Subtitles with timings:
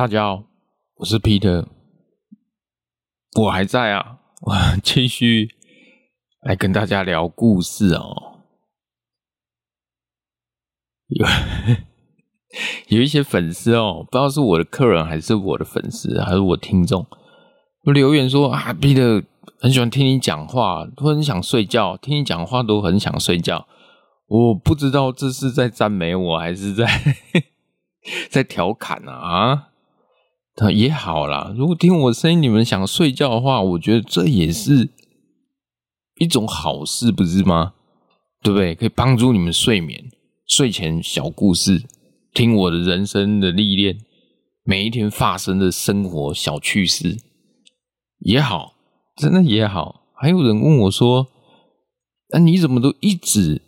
[0.00, 0.44] 大家好，
[0.94, 1.66] 我是 Peter，
[3.38, 5.50] 我还在啊，我 继续
[6.40, 8.40] 来跟大家聊故事哦。
[11.08, 11.26] 有
[12.96, 17.06] 有一些粉丝哦，不知道是我的客人还是我的粉丝，还是我听众，
[17.82, 19.22] 留言说啊，Peter
[19.60, 23.68] 很喜欢听你讲话，都很想睡觉，听你讲话都很想睡觉。
[24.28, 26.86] 我不知道这是在赞美我还是在
[28.30, 29.12] 在调侃啊？
[29.12, 29.69] 啊，
[30.56, 31.52] 那也好啦。
[31.56, 34.90] 如果听我声音你们想睡觉的话，我觉得这也是
[36.18, 37.74] 一种好事，不是吗？
[38.42, 38.74] 对不对？
[38.74, 40.10] 可以帮助你们睡眠。
[40.46, 41.84] 睡前小故事，
[42.34, 44.00] 听我的人生的历练，
[44.64, 47.18] 每一天发生的生活小趣事
[48.18, 48.74] 也好，
[49.16, 50.06] 真的也好。
[50.14, 51.28] 还有人问我说
[52.32, 53.62] ：“那、啊、你怎么都一直？”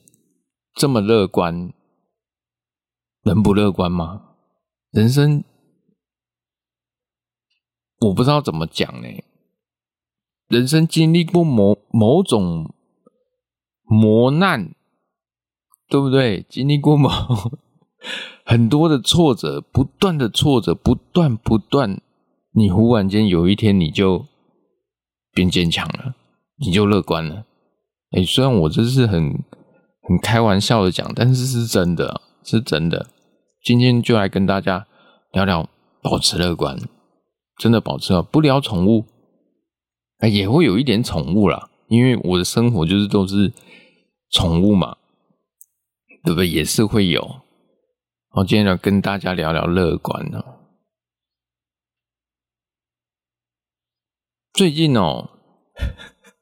[0.74, 1.72] 这么乐观，
[3.22, 4.22] 人不乐观吗？
[4.90, 5.44] 人生
[8.06, 9.08] 我不知道怎么讲呢。
[10.48, 12.74] 人生经历过某某种
[13.84, 14.74] 磨难，
[15.88, 16.44] 对不对？
[16.48, 17.08] 经历过某
[18.44, 22.00] 很多的挫折，不断的挫折，不断不断，
[22.52, 24.26] 你忽然间有一天你就
[25.32, 26.14] 变坚强了，
[26.58, 27.46] 你就乐观了。
[28.10, 29.42] 哎，虽然我这是很。
[30.04, 33.06] 很开玩笑的讲，但是是真的，是真的。
[33.62, 34.84] 今天就来跟大家
[35.30, 35.68] 聊聊
[36.02, 36.76] 保持乐观，
[37.62, 38.20] 真的保持好。
[38.20, 39.04] 不聊宠物，
[40.18, 43.52] 哎，也会有一点宠物啦，因为我的生活就是都是
[44.30, 44.96] 宠物嘛，
[46.24, 46.48] 对不对？
[46.48, 47.42] 也是会有。
[48.30, 50.42] 我今天要跟大家聊聊乐观呢。
[54.52, 55.30] 最近哦，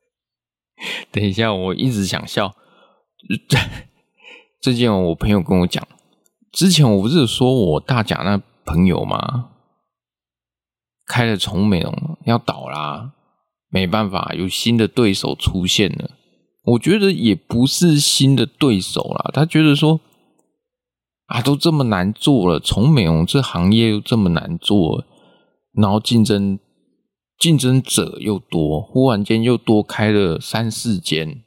[1.13, 2.57] 等一下，我一直想笑。
[4.63, 5.87] 最近哦我朋友跟我讲，
[6.51, 9.51] 之前我不是说我大甲那朋友吗？
[11.11, 13.11] 开了宠美容要倒啦，
[13.69, 16.13] 没办法，有新的对手出现了。
[16.63, 20.01] 我觉得也不是新的对手啦，他觉得说
[21.27, 25.05] 啊，都这么难做了，宠美容这行业又这么难做，
[25.73, 26.61] 然后竞争
[27.37, 31.43] 竞争者又多，忽然间又多开了三四间。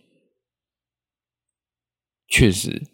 [2.28, 2.88] 确实，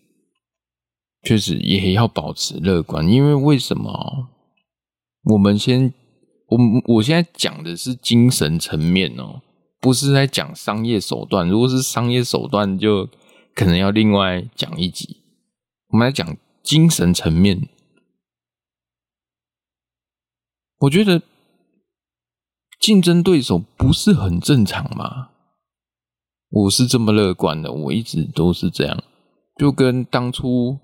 [1.23, 4.29] 确实也要保持乐观，因为为什么？
[5.23, 5.93] 我们先，
[6.49, 6.57] 我
[6.95, 9.41] 我现在讲的是精神层面哦，
[9.79, 11.47] 不是在讲商业手段。
[11.47, 13.07] 如果是商业手段，就
[13.55, 15.17] 可能要另外讲一集。
[15.89, 17.67] 我们来讲精神层面，
[20.79, 21.21] 我觉得
[22.79, 25.29] 竞争对手不是很正常吗？
[26.49, 29.03] 我是这么乐观的，我一直都是这样。
[29.55, 30.79] 就跟当初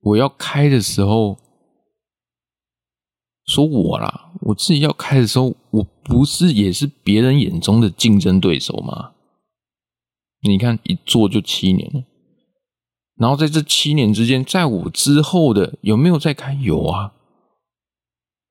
[0.00, 1.36] 我要开的时候
[3.46, 9.12] 说我啦，我自己要开的时候，我不是也是别人眼中的竞争对手吗？
[10.42, 12.04] 你看一做就七年了，
[13.16, 16.54] 然后在这七年之间，在我之后的有没有再开？
[16.54, 17.12] 有啊，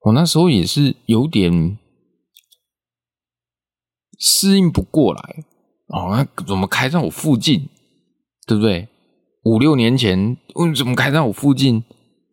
[0.01, 1.77] 我那时候也是有点
[4.19, 5.43] 适应不过来
[5.87, 7.69] 哦，那怎么开在我附近，
[8.45, 8.87] 对不对？
[9.45, 11.83] 五六年前，为什么开在我附近？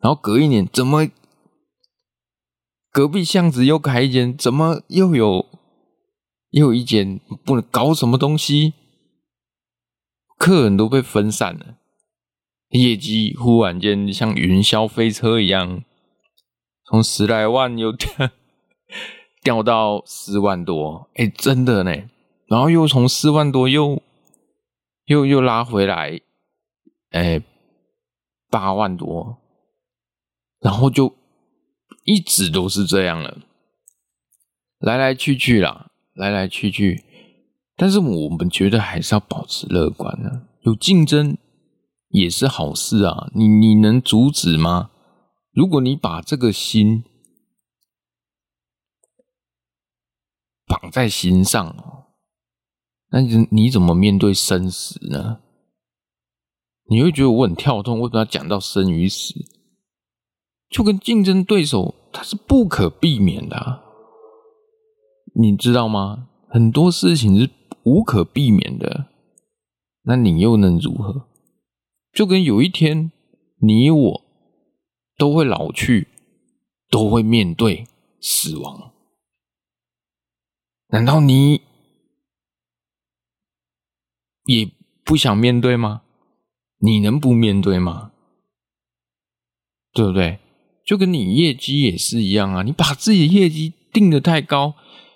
[0.01, 1.07] 然后隔一年，怎么
[2.91, 4.35] 隔壁巷子又开一间？
[4.35, 5.45] 怎么又有
[6.49, 7.19] 又一间？
[7.45, 8.73] 不能搞什么东西？
[10.37, 11.77] 客人都被分散了，
[12.69, 15.83] 业绩忽然间像云霄飞车一样，
[16.85, 18.09] 从十来万又掉
[19.43, 21.91] 掉到四万多，哎，真的呢。
[22.47, 24.01] 然后又从四万多又
[25.05, 26.21] 又又拉回来。
[27.11, 27.41] 哎，
[28.49, 29.37] 八万多，
[30.59, 31.15] 然后就
[32.07, 33.39] 一直都是这样了，
[34.79, 37.03] 来来去去啦，来来去去。
[37.75, 41.37] 但是我们觉得还是要保持乐观呢、啊，有竞争
[42.07, 43.29] 也是好事啊。
[43.35, 44.89] 你你能阻止吗？
[45.51, 47.03] 如果你把这个心
[50.65, 52.07] 绑在心上，
[53.11, 55.41] 那你你怎么面对生死呢？
[56.89, 59.33] 你会觉得我很跳动，为什么要讲到生与死？
[60.69, 63.83] 就跟竞争对手，它是不可避免的啊，
[65.35, 66.29] 你知道吗？
[66.49, 67.47] 很多事情是
[67.83, 69.05] 无可避免的，
[70.01, 71.27] 那你又能如何？
[72.11, 73.11] 就跟有一天
[73.61, 74.21] 你我
[75.15, 76.07] 都会老去，
[76.89, 77.85] 都会面对
[78.19, 78.93] 死亡，
[80.87, 81.61] 难道你
[84.45, 84.71] 也
[85.03, 86.01] 不想面对吗？
[86.79, 88.11] 你能不面对吗？
[89.93, 90.39] 对不对？
[90.87, 94.73] 就跟你业绩也是一样啊，你把自己的业绩定得太高，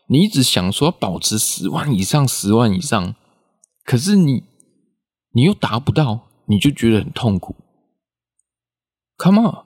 [0.09, 3.15] 你一直想说保持十万以上，十万以上，
[3.85, 4.43] 可是你
[5.31, 7.55] 你又达不到，你就觉得很痛苦。
[9.17, 9.65] Come on，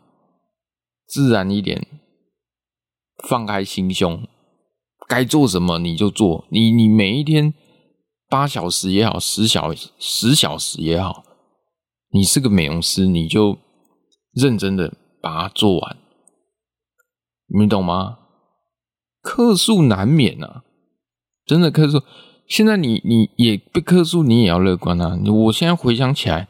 [1.08, 1.88] 自然一点，
[3.28, 4.28] 放开心胸，
[5.08, 7.54] 该做什么你就做，你你每一天。
[8.28, 11.24] 八小时也好，十小十小时也好，
[12.10, 13.60] 你是个美容师，你就
[14.34, 15.98] 认真的把它做完，
[17.48, 18.20] 你懂吗？
[19.24, 20.64] 客诉难免啊，
[21.48, 22.04] 真的客诉。
[22.48, 25.18] 现在你你也被客诉，你也要乐观啊。
[25.48, 26.48] 我现在回想起来，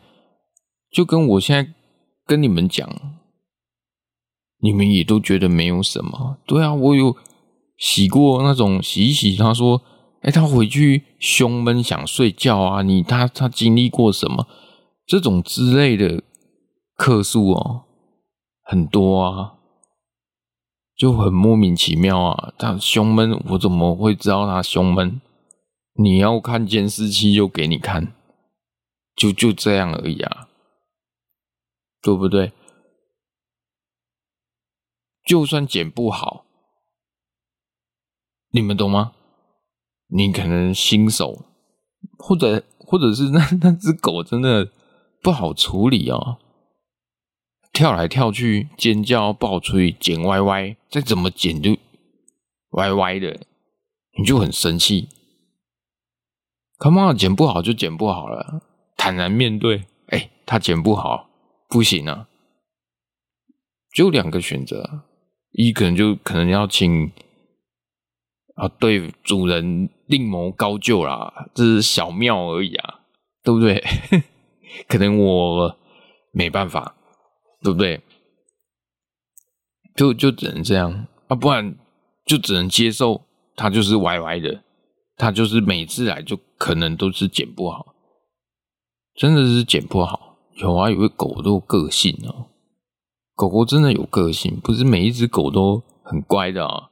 [0.92, 1.74] 就跟我现在
[2.26, 2.90] 跟你们讲，
[4.60, 6.40] 你们也都觉得没有什么。
[6.46, 7.16] 对啊，我有
[7.78, 9.82] 洗过那种洗一洗，他说。
[10.22, 14.48] 哎，他回去胸闷想睡觉啊，你他他经历过什么？
[15.06, 16.24] 这种之类的
[16.96, 17.85] 客诉哦，
[18.66, 19.60] 很多啊，
[20.96, 22.54] 就很莫名其妙啊。
[22.58, 25.22] 他胸闷，我怎么会知道他胸闷？
[25.94, 28.14] 你要看监视器就给你看，
[29.16, 30.50] 就就这样而已啊，
[32.02, 32.52] 对不对？
[35.24, 36.46] 就算剪不好，
[38.50, 39.14] 你们懂吗？
[40.08, 41.46] 你可能新手，
[42.18, 44.72] 或者或者是那那只狗真的
[45.22, 46.38] 不好处理哦，
[47.76, 51.76] 跳来跳去，尖叫，爆吹，剪歪歪，再怎么剪就
[52.70, 53.38] 歪歪的，
[54.18, 55.10] 你就很生气。
[56.80, 58.62] Come on，剪不好就剪不好了，
[58.96, 59.84] 坦然面对。
[60.08, 61.30] 哎，他剪不好，
[61.68, 62.30] 不行啊，
[63.94, 65.02] 就两个选择，
[65.52, 67.12] 一可能就可能要请。
[68.56, 73.02] 啊，对主人另谋高就啦，这是小庙而已啊，
[73.44, 73.84] 对不对？
[74.88, 75.78] 可能我
[76.32, 76.96] 没办法，
[77.66, 78.02] 对不对？
[79.96, 81.76] 就就只能这样啊，不然
[82.26, 83.24] 就只能接受
[83.56, 84.62] 它就是歪歪的，
[85.18, 87.96] 它就是每次来就可能都是剪不好，
[89.16, 90.38] 真的是剪不好。
[90.58, 92.46] 有啊，有个狗都有个性哦，
[93.34, 96.92] 狗狗真的有个性，不是每一只狗都很乖的啊。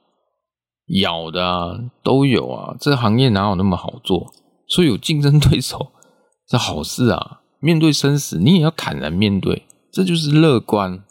[1.01, 4.33] 咬的啊，都有啊，这行业哪有那么好做？
[4.67, 5.91] 所以有竞争对手
[6.49, 7.41] 是好事啊。
[7.59, 11.03] 面对生死，你也要坦然面对，这就是乐观，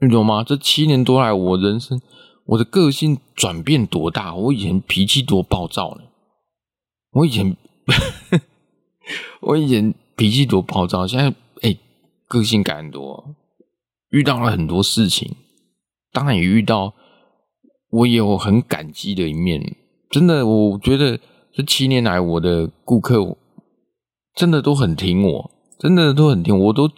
[0.00, 0.44] 你懂吗？
[0.44, 1.98] 这七年多来，我人生
[2.44, 4.34] 我的个性转变多大？
[4.34, 6.02] 我以前脾气多暴躁呢？
[7.12, 7.56] 我以前
[9.40, 11.74] 我以前脾气多暴躁，现在哎、
[12.28, 13.34] 个性改很多，
[14.10, 15.34] 遇到了很多事情。
[16.12, 16.92] 当然也遇到，
[17.88, 19.74] 我也有很感激的一面。
[20.10, 21.18] 真的，我觉得
[21.50, 23.38] 这七年来，我的顾客
[24.34, 26.90] 真的都很挺我，真的都很听我，都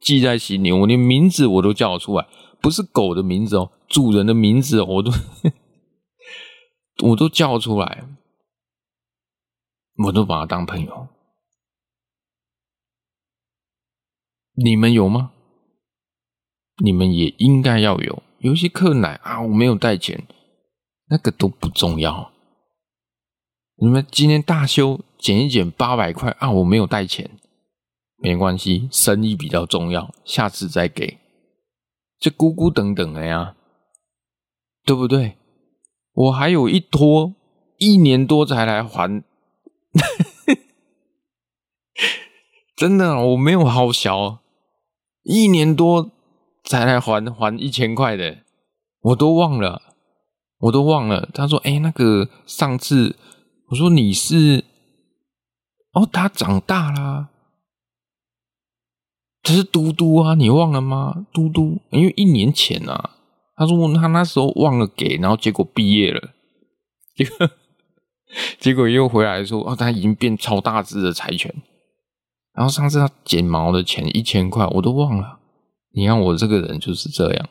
[0.00, 0.72] 记在心里。
[0.72, 2.26] 我连名字我都叫出来，
[2.60, 5.10] 不是狗的名字哦，主人的名字我都
[7.08, 8.06] 我都叫出来，
[10.04, 11.08] 我都把他当朋友。
[14.54, 15.32] 你们有吗？
[16.82, 18.22] 你们也应该要有。
[18.38, 20.26] 有些客奶啊，我没有带钱，
[21.08, 22.32] 那个都不重要。
[23.76, 27.30] 你们今天大修减一减八百块啊，我没有带钱，
[28.20, 31.18] 没关系，生意比较重要，下次再给。
[32.18, 33.56] 这咕咕等等的呀，
[34.84, 35.36] 对不对？
[36.12, 37.34] 我还有一拖
[37.78, 39.22] 一年多才来还，
[42.76, 44.38] 真的，我没有好小，
[45.22, 46.12] 一年多。
[46.62, 48.44] 才来还还一千块的，
[49.00, 49.94] 我都忘了，
[50.58, 51.30] 我都忘了。
[51.32, 53.16] 他说：“哎、那个上次
[53.68, 54.66] 我说你是
[55.92, 57.29] 哦，他长大啦，
[59.42, 61.26] 这是嘟嘟啊，你忘了吗？
[61.32, 63.16] 嘟嘟，因为一年前啊，
[63.56, 66.30] 他说他那时候忘了给，然后结果毕业了，
[67.16, 67.50] 结 果
[68.58, 71.54] 结果又回来说哦，他已经变超大只的柴犬，
[72.54, 75.38] 然后上次他剪毛的钱一千块，我都忘了。”
[75.92, 77.48] 你看我这个人就是这样，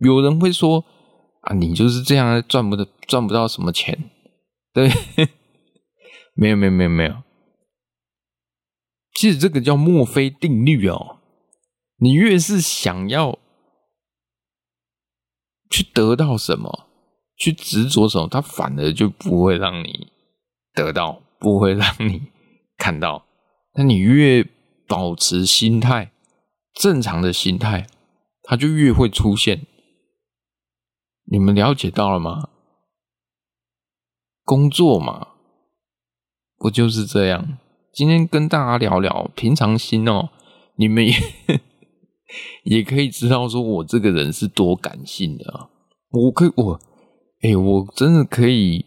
[0.00, 0.84] 有人会说
[1.42, 4.10] 啊，你就是这样赚不得赚不到什么钱，
[4.72, 4.90] 对，
[6.34, 7.14] 没有没有没有没有，
[9.14, 11.15] 其实这个叫墨菲定律哦，
[11.98, 13.38] 你越是想要
[15.70, 16.88] 去得到什么，
[17.36, 20.12] 去执着什么，它反而就不会让你
[20.74, 22.28] 得到，不会让你
[22.76, 23.26] 看到，
[23.74, 24.44] 那你越
[24.86, 26.12] 保持心态。
[26.74, 27.86] 正常的心态，
[28.42, 29.66] 它就越会出现。
[31.24, 32.50] 你们了解到了吗？
[34.44, 35.28] 工作嘛，
[36.58, 37.56] 不就是这样？
[37.94, 40.28] 今天跟大家聊聊平常心哦。
[40.74, 41.14] 你们也
[42.64, 45.70] 也可以知道说我这个人是多感性的啊。
[46.10, 46.80] 我可以，我，
[47.42, 48.86] 哎、我真的可以，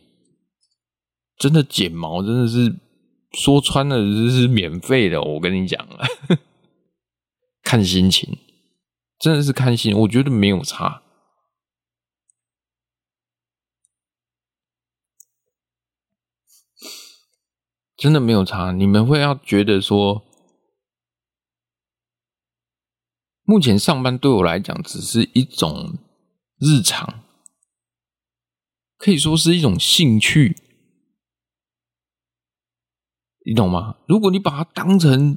[1.37, 2.79] 真的剪毛，真的是
[3.33, 5.21] 说穿了就是免费的。
[5.21, 5.87] 我跟你讲，
[7.63, 8.37] 看心情，
[9.19, 11.03] 真的是看心情，我觉得没有差。
[17.95, 20.23] 真的没有差，你们会要觉得说，
[23.49, 25.97] 目前上班对我来讲只是一种
[26.59, 27.23] 日常，
[28.95, 30.55] 可以说是一种兴趣，
[33.43, 33.97] 你懂吗？
[34.07, 35.35] 如果你把它当成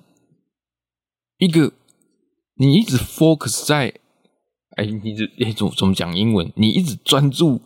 [1.38, 1.72] 一个，
[2.56, 3.94] 你一直 focus 在，
[4.76, 6.52] 哎，你这哎怎怎么讲英文？
[6.56, 7.62] 你一直专注，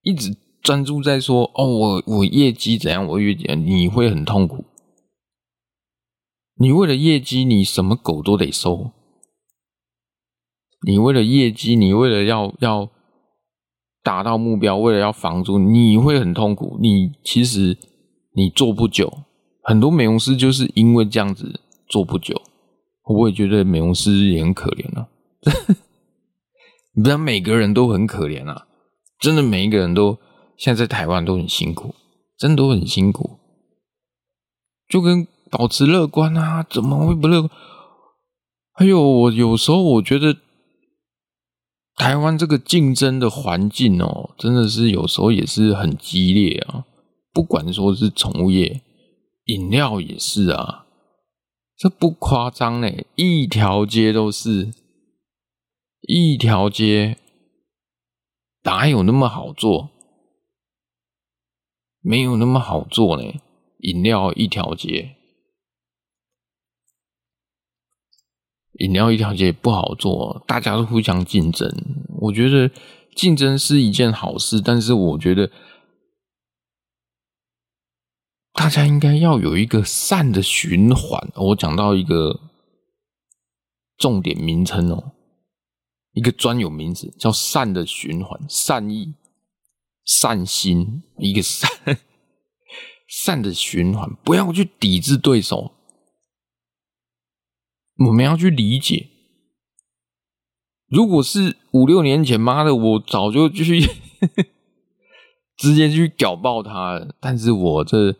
[0.00, 0.34] 一直。
[0.62, 3.06] 专注在说哦，我我业绩怎样？
[3.06, 4.64] 我业绩你会很痛苦。
[6.56, 8.92] 你为了业绩，你什么狗都得收。
[10.86, 12.90] 你为了业绩，你为了要要
[14.02, 16.78] 达到目标，为了要房租，你会很痛苦。
[16.80, 17.76] 你其实
[18.34, 19.24] 你做不久，
[19.62, 22.40] 很多美容师就是因为这样子做不久。
[23.04, 25.08] 我也觉得美容师也很可怜啊。
[26.94, 28.66] 你不要每个人都很可怜啊，
[29.18, 30.18] 真的每一个人都。
[30.56, 31.94] 现在在台湾都很辛苦，
[32.36, 33.38] 真的都很辛苦，
[34.88, 37.50] 就跟保持乐观啊，怎么会不乐观？
[38.72, 40.36] 还有，我有时候我觉得
[41.98, 46.86] 台湾这个竞争的环境哦，真的是有时候也是很激烈啊。
[47.32, 48.80] 不管说是宠物业、
[49.46, 50.86] 饮料也是啊，
[51.76, 54.72] 这不夸张嘞，一条街都是，
[56.02, 57.18] 一条街
[58.62, 59.90] 哪有那么好做？
[62.00, 63.34] 没有那么好做呢，
[63.80, 65.16] 饮料一条街，
[68.78, 71.72] 饮料一条街不好做，大家都互相竞争。
[72.20, 72.70] 我觉得
[73.14, 75.50] 竞争是一件好事，但是我觉得
[78.52, 81.30] 大家应该要有一个善的循环。
[81.36, 82.40] 我讲到一个
[83.96, 85.12] 重点名称哦，
[86.12, 89.14] 一个专有名词叫善的循环，善意。
[90.04, 91.70] 善心，一个善
[93.06, 95.72] 善的循环，不要去抵制对手。
[98.06, 99.08] 我们要去理解。
[100.88, 103.80] 如果是五六年前，妈的，我早就就去
[105.56, 107.14] 直接去屌爆他了。
[107.20, 108.16] 但是我这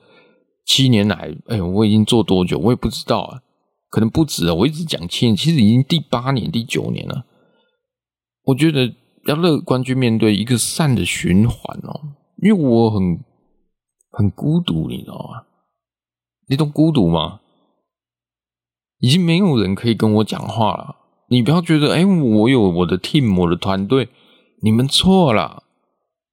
[0.67, 3.43] 七年来，哎，我已经做多久，我也不知道啊，
[3.91, 4.55] 可能不止啊。
[4.55, 7.25] 我一直讲七年，其实已经第八年、第九年了。
[8.45, 8.95] 我觉得。
[9.27, 12.01] 要乐观去面对一个善的循环哦，
[12.39, 13.23] 因为我很
[14.11, 15.45] 很孤独，你知道吗？
[16.47, 17.41] 你懂孤独吗？
[18.99, 20.97] 已经没有人可以跟我讲话了。
[21.29, 24.09] 你不要觉得，哎，我有我的 team，我的团队，
[24.63, 25.65] 你们错了。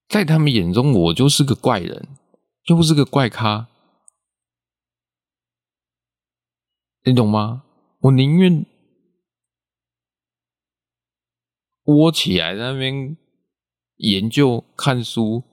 [0.08, 2.08] 在他们眼中，我就是个怪人，
[2.66, 3.68] 又是个怪咖。
[7.04, 7.64] 你懂吗？
[8.02, 8.66] 我宁愿。
[11.86, 13.16] 窝起来在那边
[13.98, 15.44] 研究、看书、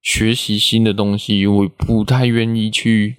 [0.00, 3.16] 学习新的东西，我不太愿意去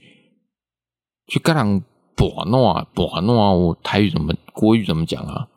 [1.28, 1.84] 去跟人
[2.16, 3.52] 摆弄、摆弄啊。
[3.52, 5.50] 我台语怎么、国语怎么讲啊？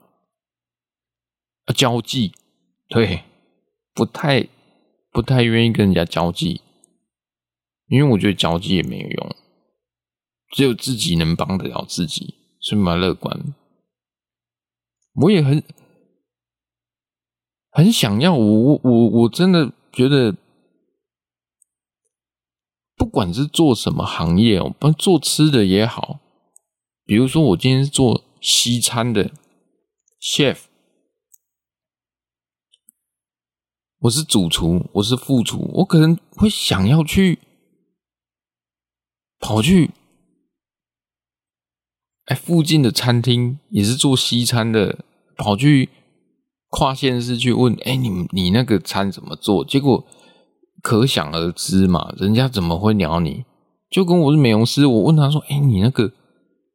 [1.66, 2.32] 啊，交际，
[2.88, 3.25] 对，
[3.92, 4.46] 不太
[5.11, 6.61] 不太愿意跟人家交际，
[7.88, 9.37] 因为我觉得交际也没有用，
[10.52, 13.54] 只有自己能帮得了自己，所以蛮乐观。
[15.14, 15.62] 我也很
[17.70, 20.37] 很想要，我我我真的觉得，
[22.97, 26.19] 不管是做什么行业哦，不做吃的也好，
[27.05, 29.31] 比如说我今天是做西餐的
[30.21, 30.61] chef，
[33.99, 37.38] 我是主厨，我是副厨，我可能会想要去
[39.38, 39.91] 跑去。
[42.25, 45.05] 哎，附近的餐厅也是做西餐的，
[45.37, 45.88] 跑去
[46.71, 49.65] 跨县市去问，哎，你你那个餐怎么做？
[49.65, 50.05] 结果
[50.87, 53.45] 可想而知嘛，人家怎么会鸟你？
[53.90, 56.12] 就跟我是美容师，我问他说，哎，你那个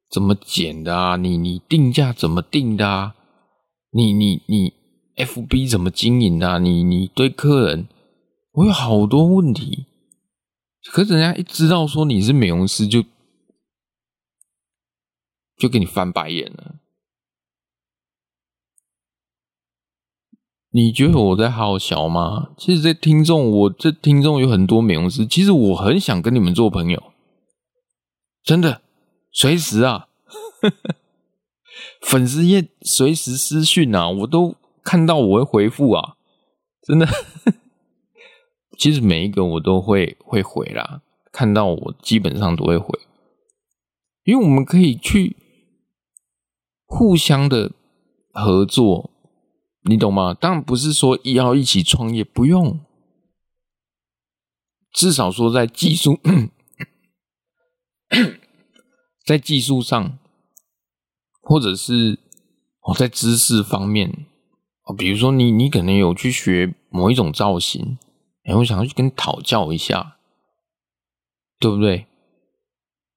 [0.10, 1.16] 怎么剪的啊？
[1.16, 3.16] 你你定价怎么定的啊？
[3.94, 4.74] 你你你
[5.16, 6.58] FB 怎么经营的啊？
[6.58, 7.88] 你你对客人，
[8.52, 9.86] 我有好多问题，
[10.92, 13.06] 可是人家一知道说你是美容师就。
[15.58, 16.81] 就给你翻白眼了。
[20.74, 22.52] 你觉得我在好笑吗？
[22.58, 27.12] 其实这听众，我这听众有很多美容师，其实我很想跟你们做朋友，
[28.44, 28.82] 真的，
[29.32, 30.08] 随时啊，
[32.02, 36.16] 粉丝页随时私讯啊，我都看到，我会回复啊，
[36.82, 37.08] 真的。
[38.80, 41.02] 其实每一个我都会会回啦，
[41.32, 42.98] 看到我基本上都会回，
[44.24, 45.36] 因为我们可以去
[46.88, 47.74] 互相的
[48.32, 49.11] 合作，
[49.84, 50.34] 你懂吗？
[50.34, 52.80] 当然不是说要一起创业，不用，
[54.92, 56.20] 至少说在技术，
[59.26, 60.18] 在技术上。
[61.44, 62.20] 或者是
[62.82, 64.28] 哦，在知识方面
[64.84, 67.98] 哦，比如说你你可能有去学某一种造型，
[68.44, 70.18] 哎，我想要去跟你讨教一下，
[71.60, 72.06] 对不对？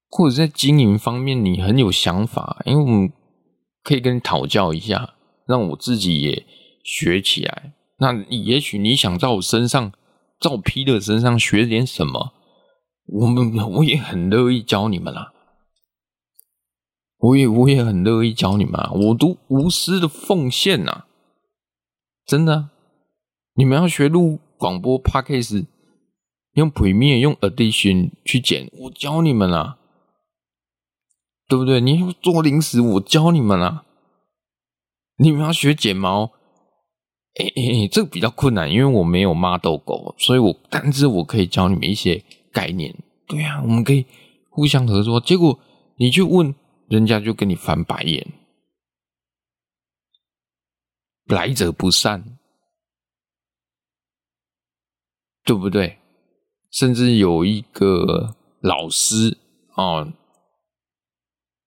[0.08, 3.12] 或者在经营方面你很有想法，因为我们
[3.82, 5.14] 可以跟你讨教一下，
[5.46, 6.46] 让我自己也
[6.82, 7.72] 学起来。
[7.98, 9.92] 那也许你想在我身上，
[10.40, 12.32] 在我 Peter 身上学点什么，
[13.06, 15.32] 我们我也很乐意教你们啦。
[17.18, 21.04] 我也我也很乐意教你们啊，我都无私的奉献呐，
[22.26, 22.70] 真的。
[23.54, 25.64] 你们要学录广播 Podcast，
[26.52, 29.78] 用 Premiere 用 Audition 去剪，我教你们啊，
[31.48, 31.80] 对不对？
[31.80, 33.84] 你要做零食，我教你们啊。
[35.16, 36.32] 你们要学剪毛，
[37.34, 42.94] 哎哎哎，这个比较困难，因为我没有 model 狗，所以我但是我可以教你们一些概念。
[43.26, 44.06] 对啊，我们可以
[44.50, 45.20] 互相合作。
[45.20, 45.58] 结果
[45.96, 46.54] 你去问。
[46.86, 48.34] 人家就跟你翻白眼，
[51.24, 52.36] 来者不善，
[55.44, 55.98] 对不对？
[56.70, 59.38] 甚至有一个老师
[59.74, 60.12] 哦，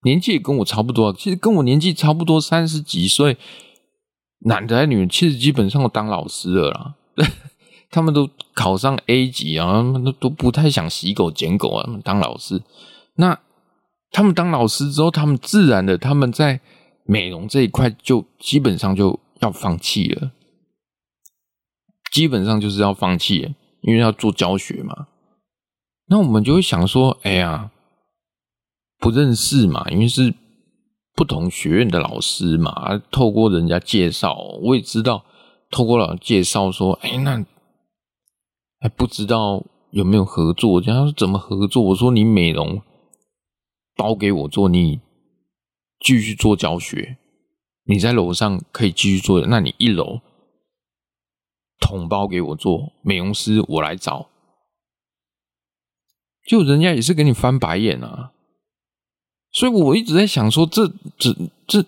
[0.02, 3.36] 年纪也跟我差不多，其实跟我年纪差不多，三十几岁，
[4.40, 6.94] 男的还女的，其实基本上都当老师了啦。
[7.90, 12.62] 他们都考上 A 级啊，他们都都不太想洗狗捡狗啊，他们当老师
[13.16, 13.38] 那。
[14.10, 16.62] 他们当老师之后，他们自然的，他们在
[17.04, 20.30] 美容这一块就基本上就要放弃了，
[22.10, 25.08] 基本上就是要放弃，因为要做教学嘛。
[26.06, 27.70] 那我们就会想说，哎呀，
[28.98, 30.34] 不认识嘛，因为是
[31.14, 35.24] 不同学院的老师嘛，透过人家介绍，我也知道，
[35.70, 37.44] 透过老师介绍说，哎，那
[38.80, 41.82] 还不知道有没有合作，这样说怎么合作？
[41.82, 42.82] 我说你美容。
[43.96, 45.00] 包给我做，你
[45.98, 47.18] 继续做教学。
[47.82, 50.20] 你在楼上可以继续做，那你一楼
[51.80, 54.28] 统包给我做美容师，我来找。
[56.46, 58.30] 就人家也是给你翻白眼啊，
[59.58, 60.86] 所以我一直在想说，这
[61.18, 61.34] 这
[61.66, 61.84] 这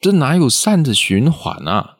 [0.00, 1.96] 这哪有善的循环啊？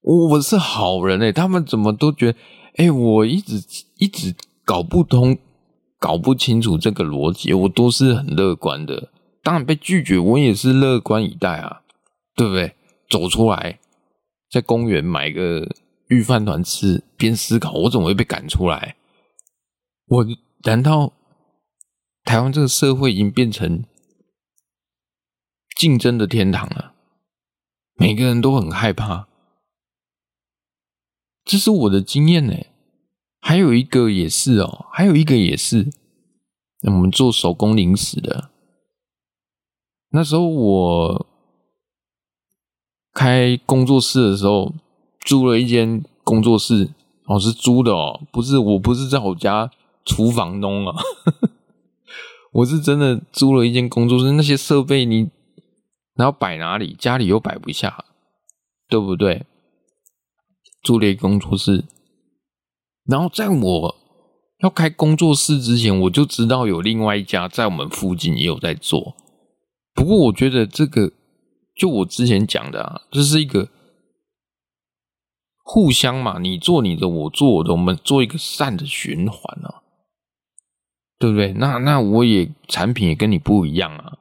[0.00, 2.38] 我是好人哎、他们怎么都觉得
[2.78, 3.62] 哎、我一直
[3.98, 5.38] 一直搞不通。
[6.02, 9.12] 搞不清楚这个逻辑，我都是很乐观的。
[9.40, 11.82] 当然被拒绝，我也是乐观以待啊，
[12.34, 12.74] 对不对？
[13.08, 13.78] 走出来，
[14.50, 15.64] 在公园买个
[16.08, 18.96] 御饭团吃，边思考，我怎么会被赶出来？
[20.08, 20.26] 我
[20.64, 21.12] 难道
[22.24, 23.84] 台湾这个社会已经变成
[25.76, 26.94] 竞争的天堂了？
[27.94, 29.28] 每个人都很害怕，
[31.44, 32.54] 这是我的经验呢。
[33.40, 35.90] 还有一个也是哦，还有一个也是，
[36.82, 38.50] 我们做手工零食的。
[40.10, 41.26] 那时候我
[43.12, 44.72] 开工作室的时候，
[45.20, 46.90] 租了一间工作室，
[47.24, 49.70] 哦，是租的哦，不是，我不是在我家
[50.04, 51.02] 厨房弄啊，
[52.52, 55.30] 我是真的租了一间工作室，那些设备你，
[56.14, 58.04] 然后摆哪里，家里又摆不下，
[58.88, 59.46] 对不对？
[60.82, 61.84] 租了一个工作室。
[63.04, 63.96] 然后在我
[64.62, 69.16] 要开工作室之前，我就知道有另外一家在我们附近也有在做。
[69.94, 71.10] 不过我觉得这个，
[71.74, 73.68] 就我之前讲的啊，这是一个
[75.64, 79.81] 互相嘛，你做你的，我做我的，我们做一个善的循环啊，
[81.22, 81.52] 对不对？
[81.52, 84.18] 那那我也产品也跟你不一样啊，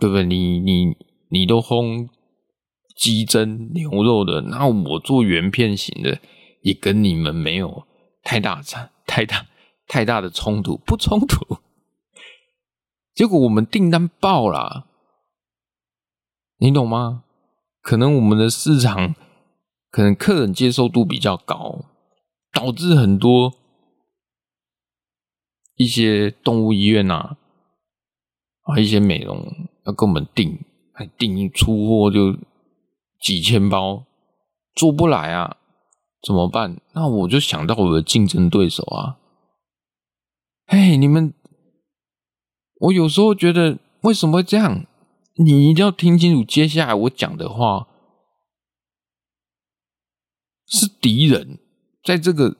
[0.00, 0.24] 对不对？
[0.24, 0.96] 你你
[1.28, 2.08] 你都烘
[2.96, 6.18] 鸡胗牛肉的，那我做圆片型的。
[6.62, 7.86] 也跟你们没有
[8.24, 9.46] 太大差、太大、
[9.86, 11.58] 太大的冲突，不冲突。
[13.14, 14.88] 结果我们订单爆了，
[16.58, 17.22] 你懂吗？
[17.80, 19.14] 可能我们的市场，
[19.92, 21.84] 可能客人接受度比较高，
[22.52, 23.54] 导致很多
[25.76, 27.36] 一些动物医院啊，
[28.62, 30.58] 啊，一些美容要跟我们订，
[30.92, 32.36] 还订出货就
[33.20, 34.04] 几千包，
[34.74, 35.56] 做不来啊。
[36.22, 36.80] 怎么办？
[36.92, 39.18] 那我就想到我的竞争对手啊！
[40.66, 41.32] 嘿，你们，
[42.80, 44.86] 我有时候觉得为什么这样？
[45.34, 47.86] 你一定要听清楚接下来我讲的话，
[50.66, 51.60] 是敌人
[52.02, 52.56] 在这个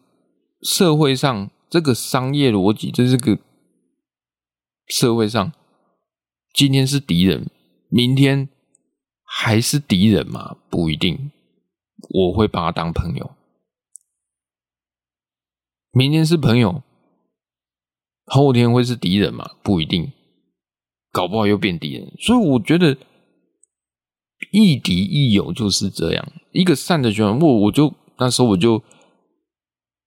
[0.62, 3.38] 社会上，这个商业逻辑，在这个
[4.86, 5.52] 社会上，
[6.54, 7.50] 今天是敌人，
[7.90, 8.48] 明天
[9.22, 10.56] 还是敌人吗？
[10.70, 11.30] 不一定，
[12.08, 13.30] 我会把他当朋友。
[15.90, 16.82] 明天是朋友，
[18.24, 19.56] 后天会是敌人吗？
[19.62, 20.10] 不一定。
[21.12, 22.96] 搞不好又变敌人，所以我觉得
[24.50, 27.38] 亦敌亦友就是这样一个善的循环。
[27.38, 28.82] 我我就那时候我就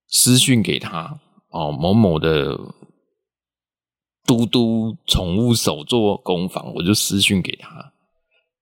[0.07, 2.57] 私讯给他哦，某某的
[4.25, 7.91] 嘟嘟宠物手作工坊，我就私讯给他，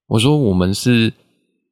[0.08, 1.14] 我说我们是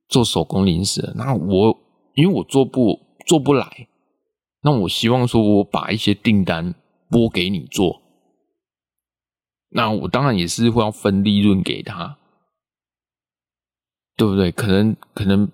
[0.07, 1.79] 做手工零食，那我
[2.15, 3.87] 因为我做不做不来，
[4.61, 6.75] 那我希望说我把一些订单
[7.09, 8.01] 拨给你做。
[9.69, 12.17] 那我当然也是会要分利润给他，
[14.15, 14.51] 对不对？
[14.51, 15.51] 可能可能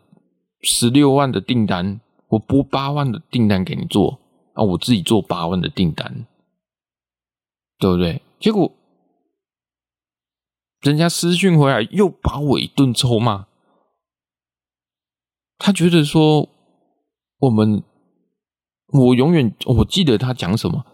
[0.62, 4.21] 十六万的订单，我拨八万的订单给你做，
[4.54, 6.26] 啊，我自己做八万的订单，
[7.80, 8.22] 对不对？
[8.40, 8.72] 结果
[10.82, 13.48] 人家私讯回来又把我一顿臭骂，
[15.58, 16.50] 他觉得说
[17.40, 17.84] 我们，
[18.88, 20.86] 我永远我记得他讲什么，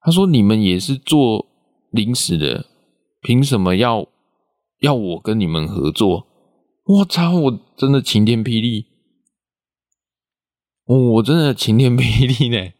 [0.00, 1.46] 他说你们也是做。
[1.92, 2.66] 临时的，
[3.22, 4.06] 凭什么要
[4.80, 6.26] 要我跟你们合作？
[6.84, 7.32] 我操！
[7.38, 8.84] 我真的晴天霹雳，
[10.86, 12.72] 我真的晴天霹雳呢！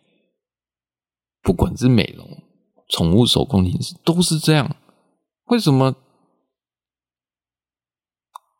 [1.42, 2.42] 不管是美容、
[2.88, 4.76] 宠物手工零食，都是这样。
[5.46, 5.94] 为什么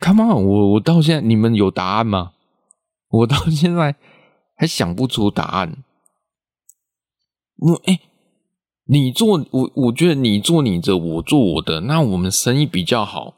[0.01, 0.45] ？Come on！
[0.45, 2.33] 我我到现在，你们有答案吗？
[3.09, 3.97] 我到现在
[4.57, 5.85] 还想不出答案。
[7.57, 8.01] 我哎。
[8.89, 13.35] 你做我，我觉得你做你的，我做我的，那我们生意比较好。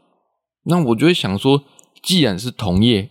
[0.64, 1.64] 那我就会想说，
[2.02, 3.08] 既然是同业，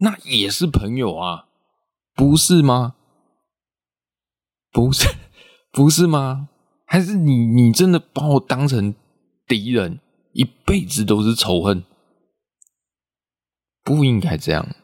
[0.00, 1.45] 那也是朋友啊，
[2.16, 2.96] 不是吗？
[4.72, 5.06] 不是，
[5.70, 6.48] 不是吗？
[6.84, 8.94] 还是你，你真的把我当成
[9.46, 10.00] 敌人，
[10.32, 11.84] 一辈子都是仇恨？
[13.84, 14.74] 不应该这样。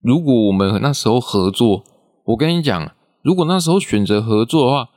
[0.00, 1.84] 如果我们那时候合作，
[2.24, 4.90] 我跟你讲，如果那时候选择合作的话。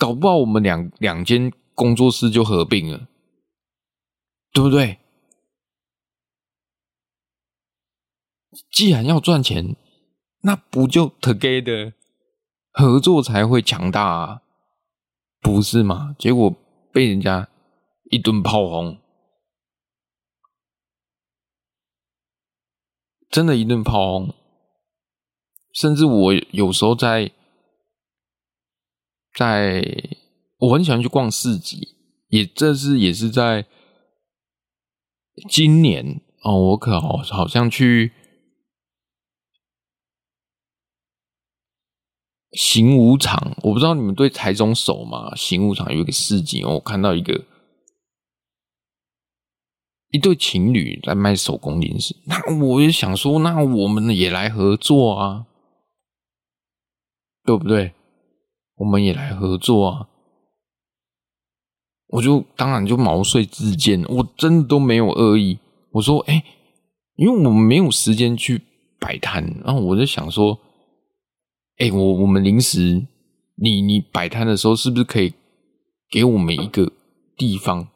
[0.00, 3.06] 搞不好我们两两间工作室就合并了，
[4.50, 4.98] 对不对？
[8.72, 9.76] 既然要赚钱，
[10.42, 11.92] 那不就 together
[12.72, 14.42] 合作才会强大啊，
[15.40, 16.14] 不是吗？
[16.18, 16.54] 结果
[16.92, 17.48] 被人家
[18.10, 18.98] 一顿炮轰，
[23.28, 24.34] 真的，一顿炮轰，
[25.72, 27.32] 甚至我有时候在。
[29.32, 29.80] 在，
[30.58, 31.96] 我很喜欢去逛市集，
[32.30, 33.64] 也这是也是在
[35.48, 38.12] 今年哦，我可好好像去
[42.52, 45.34] 行武场，我不知道你们对台中熟吗？
[45.36, 47.44] 行武场有一个市集，我看到一个
[50.10, 55.46] 一对情侣在卖手工零食，那我也想说，那我们也来合作啊，
[57.44, 57.94] 对不对？
[58.76, 60.08] 我们也来合作啊！
[62.08, 65.58] 我就当然就毛遂自荐，我真的都没有恶意。
[65.92, 66.42] 我说，哎，
[67.16, 68.62] 因为我们没有时间去
[68.98, 70.58] 摆摊，然后我就想说，
[71.80, 73.06] 哎，我我们临时，
[73.56, 75.32] 你你摆摊的时候，是不是可以
[76.10, 76.92] 给我们一个
[77.38, 77.88] 地方，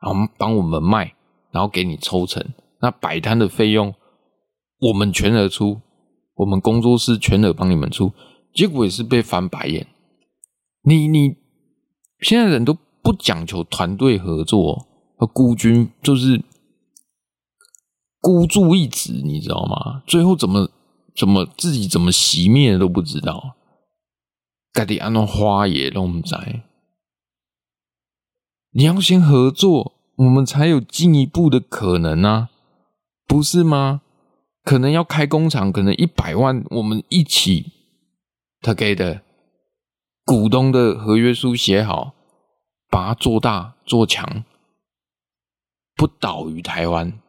[0.00, 1.14] 然后帮我们卖，
[1.50, 2.42] 然后给你抽成？
[2.80, 3.94] 那摆摊的费用
[4.80, 5.82] 我们全额出，
[6.36, 8.10] 我们工作室全额帮你们出。
[8.54, 9.86] 结果也是被翻白眼。
[10.82, 11.36] 你你
[12.20, 14.86] 现在人都不讲求团队合作，
[15.18, 16.42] 和孤军就是
[18.18, 20.02] 孤注一掷，你知道吗？
[20.06, 20.70] 最后怎么
[21.16, 23.56] 怎么自己怎么熄灭都不知道，
[24.72, 26.62] 该得按照花也弄不在。
[28.72, 32.50] 你要先合作，我们才有进一步的可能啊，
[33.26, 34.02] 不是吗？
[34.62, 37.72] 可能要开工厂，可能一百万，我们一起
[38.60, 39.22] 他给的。
[40.24, 42.12] 股东的合约书写好，
[42.90, 44.44] 把它做大做强，
[45.94, 47.20] 不倒于台湾，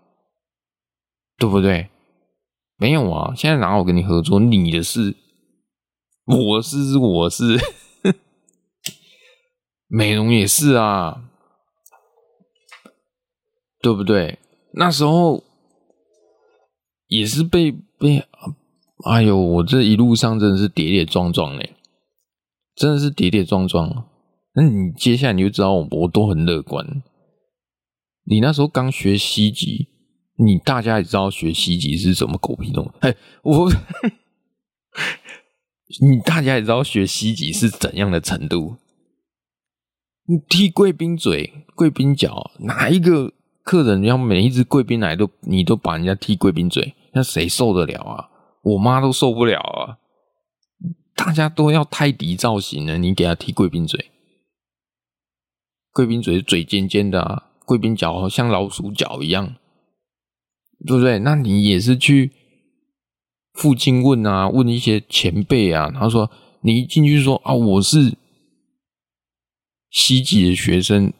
[1.38, 1.92] 对不对？
[2.78, 4.40] 没有啊，现在哪有跟你合作？
[4.40, 5.16] 你的事，
[6.26, 7.58] 我是我是，
[9.90, 11.30] 美容也是啊，
[13.82, 14.40] 对不对？
[14.74, 15.44] 那时候
[17.08, 18.24] 也是被被，
[19.06, 21.74] 哎呦，我这一路上真的是跌跌撞撞嘞。
[22.76, 24.08] 真的是跌跌撞撞，
[24.54, 26.86] 那你接下来你就知道我，我都很乐观。
[28.24, 29.88] 你那时候刚学西级，
[30.38, 32.92] 你大家也知道学西级是什么狗屁东西。
[33.02, 33.70] 哎，我，
[36.02, 38.78] 你大家也知道学西级是怎样的程度？
[40.26, 48.30] 你踢贵宾嘴、贵宾脚，哪一个客人要每一只贵宾来都你都把人家踢贵宾嘴，那谁受得了啊？
[48.62, 49.98] 我妈都受不了啊！
[51.16, 54.12] 大家都要泰迪造型呢，你给他踢贵宾嘴，
[55.92, 59.56] 贵宾嘴嘴尖尖的啊，贵宾脚像老鼠脚一样，
[60.86, 61.20] 对不对？
[61.20, 62.32] 那你也是去
[63.54, 66.30] 附近问啊，问一些前辈啊，他说
[66.62, 68.18] 你一进去说啊，我是。
[69.90, 71.14] 西级的学生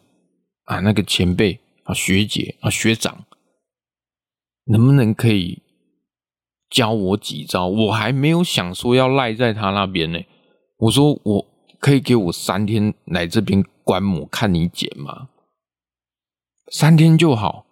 [0.64, 3.24] 啊，那个前辈啊，学姐啊，学长，
[4.66, 5.62] 能不能可以
[6.68, 7.66] 教我几招？
[7.66, 10.20] 我还没有想说要赖在他那边呢。
[10.76, 11.46] 我说我
[11.80, 15.30] 可以给我三天来这边观摩看你剪吗？
[16.70, 17.64] 三天就好，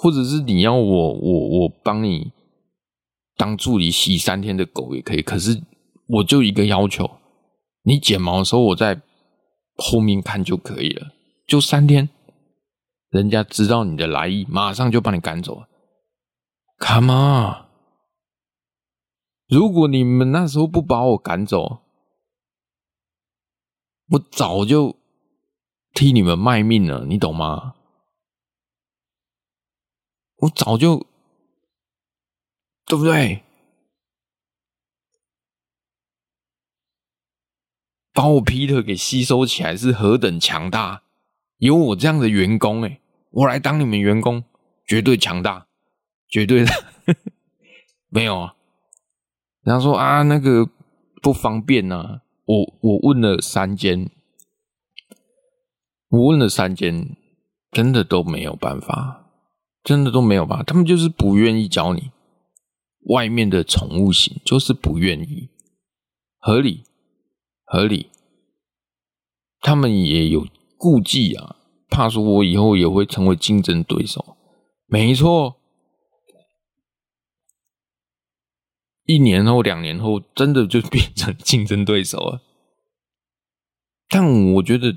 [0.00, 2.32] 或者是你要我我我帮你
[3.36, 5.22] 当助理洗三天的狗也可以。
[5.22, 5.62] 可是
[6.06, 7.10] 我就一个要求，
[7.82, 9.00] 你剪毛的时候我在。
[9.82, 11.12] 后面看就可以了，
[11.46, 12.10] 就三天，
[13.08, 15.62] 人家知道你的来意，马上就把你赶走。
[16.78, 17.64] Come on，
[19.48, 21.78] 如果你们那时候不把我赶走，
[24.10, 24.96] 我早就
[25.94, 27.76] 替你们卖命了，你懂吗？
[30.40, 31.06] 我早就，
[32.86, 33.42] 对不对？
[38.12, 41.02] 把我 Peter 给吸收起来是何等强大！
[41.58, 43.00] 有我这样的员工，哎，
[43.30, 44.44] 我来当你们员工，
[44.86, 45.66] 绝对强大，
[46.28, 46.70] 绝对的。
[48.08, 48.56] 没有啊，
[49.62, 50.68] 然后说啊，那个
[51.22, 52.22] 不方便呐、啊。
[52.46, 54.10] 我我问了三间，
[56.08, 57.16] 我问了三间，
[57.70, 59.19] 真的都没有办法，
[59.82, 60.62] 真的都没有吧。
[60.62, 62.10] 他们就是不愿意教你
[63.06, 65.48] 外面的宠物型，就是不愿意，
[66.38, 66.84] 合理。
[67.72, 68.10] 合理，
[69.60, 70.44] 他们也有
[70.76, 71.54] 顾忌啊，
[71.88, 74.36] 怕说我以后也会成为竞争对手。
[74.86, 75.60] 没错，
[79.04, 82.42] 一年后、两年后，真的就变成竞争对手了。
[84.08, 84.96] 但我觉得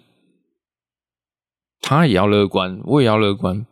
[1.80, 3.68] 他也要乐观，我也要乐观，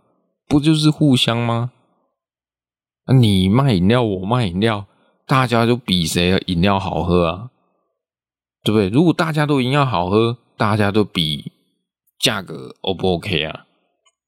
[0.52, 1.72] 不就是互相吗？
[3.18, 4.86] 你卖饮料，我卖饮料，
[5.26, 7.52] 大家就比谁饮料好喝啊。
[8.62, 8.90] 对不对？
[8.90, 11.54] 如果大家都饮料好喝，大家都比
[12.20, 13.66] 价格 O 不 OK 啊？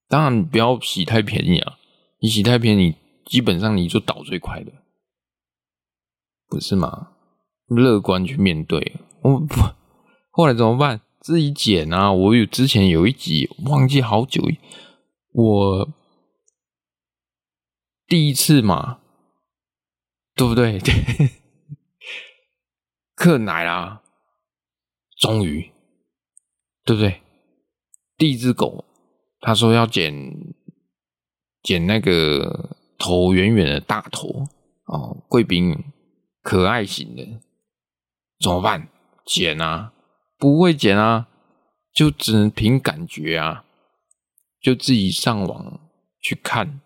[0.08, 1.74] 当然不要洗太便宜啊！
[2.22, 4.72] 你洗太便宜，基本上你就倒最快的，
[6.48, 7.10] 不是吗？
[7.68, 9.56] 乐观去面对，我不
[10.32, 11.02] 后来怎么办？
[11.20, 12.14] 自己剪啊！
[12.14, 14.42] 我有之前有一集忘记好久，
[15.34, 15.90] 我
[18.14, 19.00] 第一次嘛，
[20.36, 20.80] 对不对？
[23.16, 24.04] 客人来啦。
[25.20, 25.72] 终于，
[26.86, 27.24] 对不对？
[28.16, 28.86] 第一只狗，
[29.40, 30.14] 他说要剪
[31.64, 34.48] 剪那个头圆圆的大头。
[34.86, 35.76] 哦，贵宾
[36.44, 37.42] 可爱型的，
[38.40, 38.90] 怎么办？
[39.26, 39.92] 剪啊，
[40.38, 41.28] 不会剪啊，
[41.92, 43.66] 就只能凭感觉啊，
[44.62, 45.90] 就自己上网
[46.22, 46.80] 去看，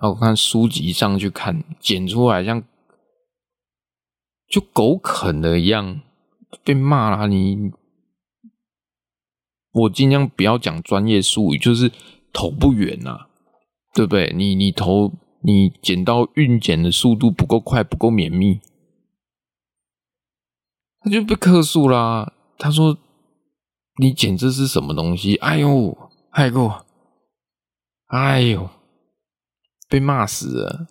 [0.00, 2.62] 然后看书籍上去看，剪出来像
[4.48, 6.00] 就狗啃的一样。
[6.64, 7.72] 被骂了，你
[9.72, 11.92] 我尽量不要讲专业术语，就是
[12.32, 13.28] 头不圆呐、啊，
[13.92, 14.32] 对不对？
[14.34, 18.60] 你你头你剪刀运剪的速度不够快，不够绵密，
[21.00, 22.32] 他就被客诉啦。
[22.58, 22.96] 他说
[24.00, 26.72] ：“你剪这是什么东西？”哎呦，哎呦，
[28.06, 28.70] 哎呦，
[29.88, 30.88] 被骂死了。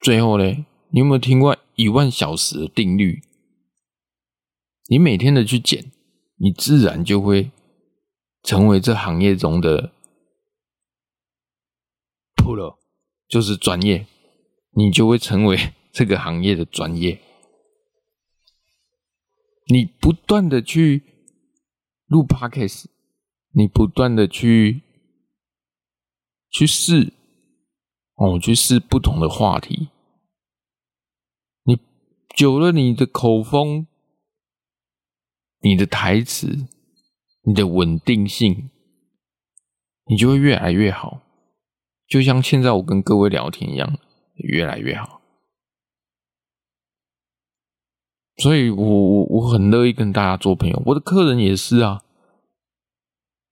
[0.00, 3.22] 最后嘞，你有没有听过一万小时的定律？
[4.88, 5.92] 你每天的去剪，
[6.36, 7.50] 你自然就会
[8.42, 9.92] 成为这行业中的
[12.36, 12.78] pro，
[13.28, 14.06] 就是专业，
[14.70, 17.20] 你就会成为 这个行业的专业。
[19.66, 21.02] 你不断的去
[22.06, 22.86] 录 podcast，
[23.50, 24.80] 你不断的去
[26.48, 27.12] 去试，
[28.18, 29.88] 哦，去试不同的话题，
[31.64, 31.78] 你
[32.36, 33.86] 久了，你的口风。
[35.60, 36.68] 你的台词，
[37.42, 38.70] 你的稳定性，
[40.06, 41.20] 你就会越来越好。
[42.06, 43.98] 就像现在我跟各位聊天一样，
[44.36, 45.20] 越来越好。
[48.36, 52.04] 所以我我我很乐意跟大家做朋友，我的客人也是啊。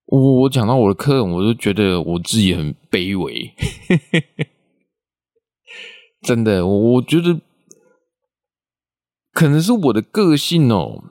[0.04, 3.52] 我我讲到我的客人，我就觉得我自己很卑微，
[6.26, 7.40] 真的，我我觉得
[9.30, 11.04] 可能是我的个性哦，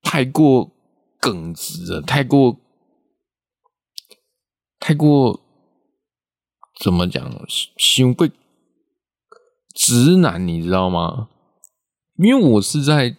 [0.00, 0.70] 太过
[1.18, 2.60] 耿直了，太过
[4.78, 5.40] 太过
[6.78, 7.44] 怎么讲，
[7.76, 8.30] 心会
[9.74, 11.28] 直男，你知道吗？
[12.16, 13.16] 因为我是在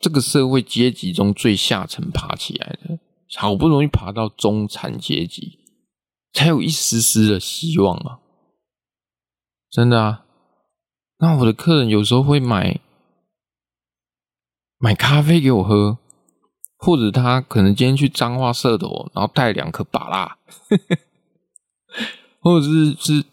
[0.00, 2.98] 这个社会阶级中最下层爬起来的。
[3.36, 5.58] 好不容易爬到中产阶级，
[6.32, 8.20] 才有一丝丝的希望啊！
[9.70, 10.24] 真的啊，
[11.18, 12.80] 那我的客人有时候会买
[14.78, 15.98] 买咖啡给我喝，
[16.76, 20.38] 或者他可能今天去彰化社头，然后带两颗芭拉，
[22.40, 23.24] 或者是是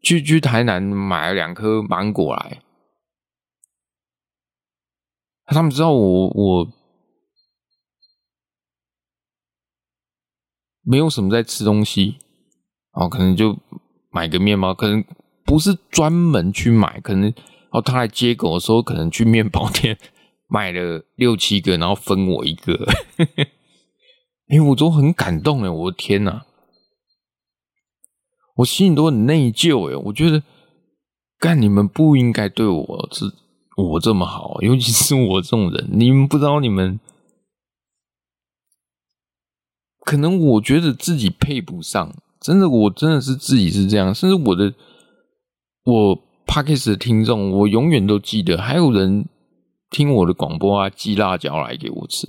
[0.00, 2.62] 去去台南买了两颗芒果来，
[5.46, 6.72] 他们知道我我。
[10.84, 12.18] 没有什么在吃东西，
[12.90, 13.56] 哦，可能就
[14.10, 15.04] 买个面包，可能
[15.52, 17.30] 不是专门去买，可能
[17.72, 19.98] 哦，他来接狗的时候，可能去面包店
[20.48, 22.88] 买了六七个，然后分我一个，
[24.48, 26.46] 哎，我都很感动哎，我的天哪，
[28.56, 30.42] 我心里都很内疚哎，我觉得
[31.38, 33.26] 干你们不应该对我是
[33.76, 36.98] 我这么好，尤其是我这种人，你们不知道你们。
[40.00, 44.14] 可能我觉得自己配不上，真的，我真的是自己是这样。
[44.14, 44.72] 甚至我的
[45.84, 49.28] 我 Podcast 的听众，我永远都记得，还有人
[49.90, 52.28] 听我的广播啊，寄辣椒来给我吃，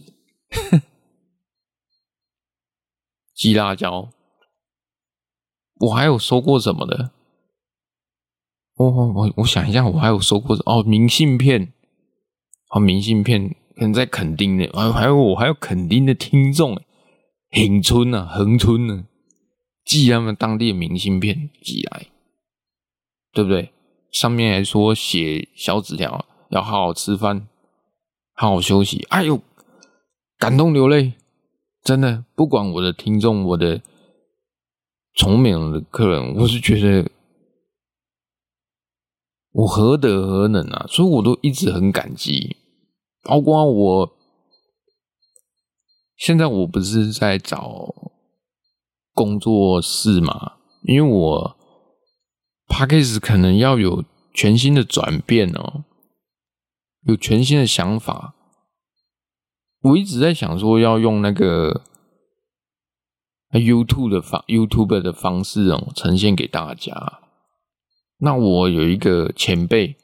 [3.34, 4.10] 寄辣椒。
[5.80, 7.12] 我还有收过什么的？
[8.76, 11.74] 我我我想一下，我还有收过哦，明信片，
[12.70, 16.82] 哦，明信片，可能在垦丁的，还还有我还有垦丁的听众。
[17.52, 19.06] 恒春呐，恒春呢，
[19.86, 22.08] 寄他们当地的明信片寄来，
[23.34, 23.74] 对不对？
[24.12, 27.48] 上面还说写小纸条，要好好吃饭，
[28.34, 29.06] 好好休息。
[29.10, 29.42] 哎呦，
[30.38, 31.14] 感动流泪，
[31.84, 32.24] 真的。
[32.36, 33.82] 不管我的听众，我的
[35.16, 37.10] 崇美的客人，我是觉得
[39.52, 40.86] 我何德何能啊？
[40.88, 42.58] 所以我都一直很感激，
[43.24, 44.16] 包括我。
[46.16, 47.94] 现在我不是在找
[49.14, 51.58] 工作室嘛，因为我
[52.74, 55.84] Podcast 可能要有全新的转变哦，
[57.06, 58.34] 有全新的想法。
[59.82, 61.84] 我一直在想说要用那个
[63.52, 67.20] YouTube 的方 YouTube 的方式哦，呈现给大家。
[68.18, 69.96] 那我有一个前辈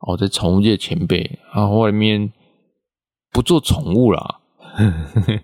[0.00, 2.34] 哦，在宠物界前辈，然后外面
[3.30, 4.42] 不做宠物啦。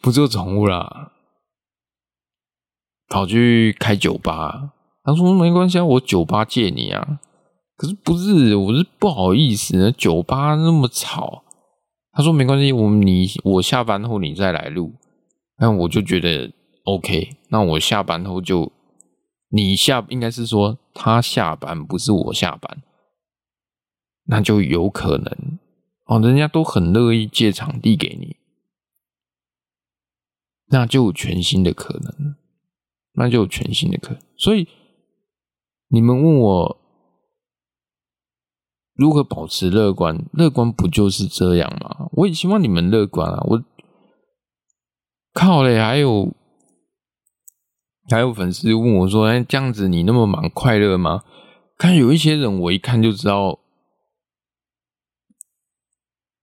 [0.00, 1.12] 不做宠物啦，
[3.08, 4.72] 跑去开酒吧。
[5.08, 7.18] 他说没关系啊，我酒吧借你啊。
[7.76, 11.44] 可是不是，我是不好意思，酒吧那么吵。
[12.12, 14.92] 他说没关系，我你我下班后你再来录。
[15.58, 16.52] 那我就觉得
[16.84, 17.36] OK。
[17.48, 18.70] 那我下班后就
[19.48, 22.82] 你下，应该是说他下班，不是我下班，
[24.26, 25.58] 那就有可能
[26.04, 26.20] 哦。
[26.20, 28.36] 人家都很乐意借场地给你。
[30.66, 32.34] 那就有全新的可能，
[33.14, 34.20] 那就有全新的可能。
[34.36, 34.68] 所以
[35.88, 36.80] 你们问我
[38.94, 42.08] 如何保持乐观，乐观不就是这样吗？
[42.12, 43.40] 我也希望你们乐观啊！
[43.46, 43.64] 我
[45.32, 46.34] 靠嘞，还有
[48.10, 51.22] 还有粉丝问我说：“哎，这样子你那么忙，快乐吗？”
[51.78, 53.60] 看有一些人，我一看就知道，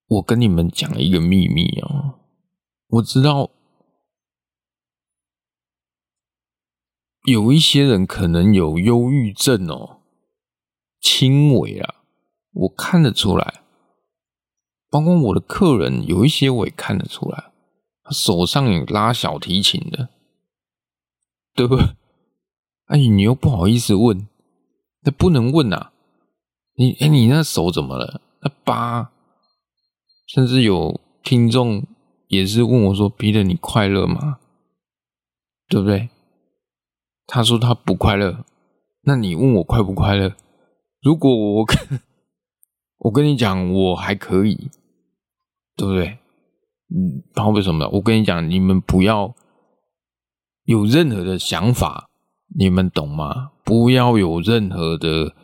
[0.08, 2.20] 我跟你们讲一个秘密哦，
[2.88, 3.52] 我知道。
[7.26, 9.98] 有一些人可能有忧郁症哦，
[11.02, 11.96] 轻微啊，
[12.54, 13.62] 我看得出来。
[14.92, 17.52] 包括我的客人，有一些我也看得出来，
[18.04, 20.10] 他手上有拉小提琴的，
[21.54, 21.96] 对不对？
[22.86, 24.28] 哎，你又不好意思问，
[25.02, 25.92] 那不能问呐。
[26.76, 28.22] 你哎，你那手怎么了？
[28.42, 29.12] 那疤，
[30.28, 31.84] 甚至有听众
[32.28, 34.38] 也是问我说：“逼得，你快乐吗？”
[35.68, 36.10] 对不对？
[37.28, 38.46] 他说他不快乐，
[39.02, 40.36] 那你问我快不快乐？
[41.02, 42.00] 如果我跟
[43.00, 44.70] 我跟你讲，我还可以，
[45.76, 46.18] 对不对？
[46.90, 47.90] 嗯，然后为什么呢？
[47.94, 49.36] 我跟你讲，你们不要
[50.64, 52.10] 有任何的想法，
[52.58, 53.52] 你们懂吗？
[53.64, 55.36] 不要有任何的，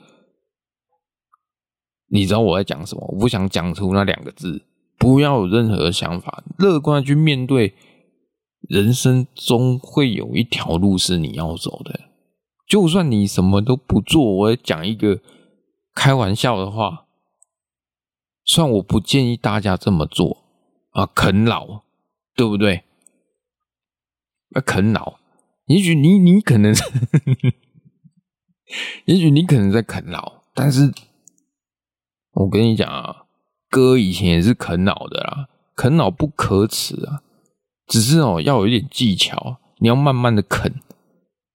[2.08, 3.06] 你知道我在讲什么？
[3.12, 4.66] 我不想讲出那两个字，
[4.98, 7.74] 不要有任何的想法，乐观的去面对
[8.70, 12.00] 人生中会有一条路是你要走的，
[12.68, 15.20] 就算你什么都不做，我讲一个
[15.94, 17.06] 开玩笑的话，
[18.46, 20.44] 虽然我不建议大家这么做
[20.92, 21.82] 啊，啃老，
[22.36, 22.84] 对不对？
[24.54, 25.20] 啊，啃老，
[25.66, 26.74] 也许你你可能，
[29.06, 30.94] 也许你可能在啃老，但是
[32.34, 33.26] 我跟你讲啊，
[33.70, 37.24] 哥以前也是啃老的啦，啃老不可耻啊。
[37.92, 40.74] 只是哦，要有一点技巧，你要慢慢的啃，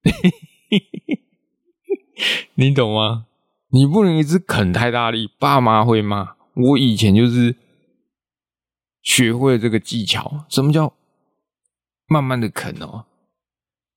[2.56, 3.24] 你懂吗？
[3.70, 6.36] 你不能一直啃太大力，爸妈会骂。
[6.54, 7.56] 我以前就是
[9.02, 10.92] 学会了这个技巧，什么叫
[12.06, 13.06] 慢慢的啃哦？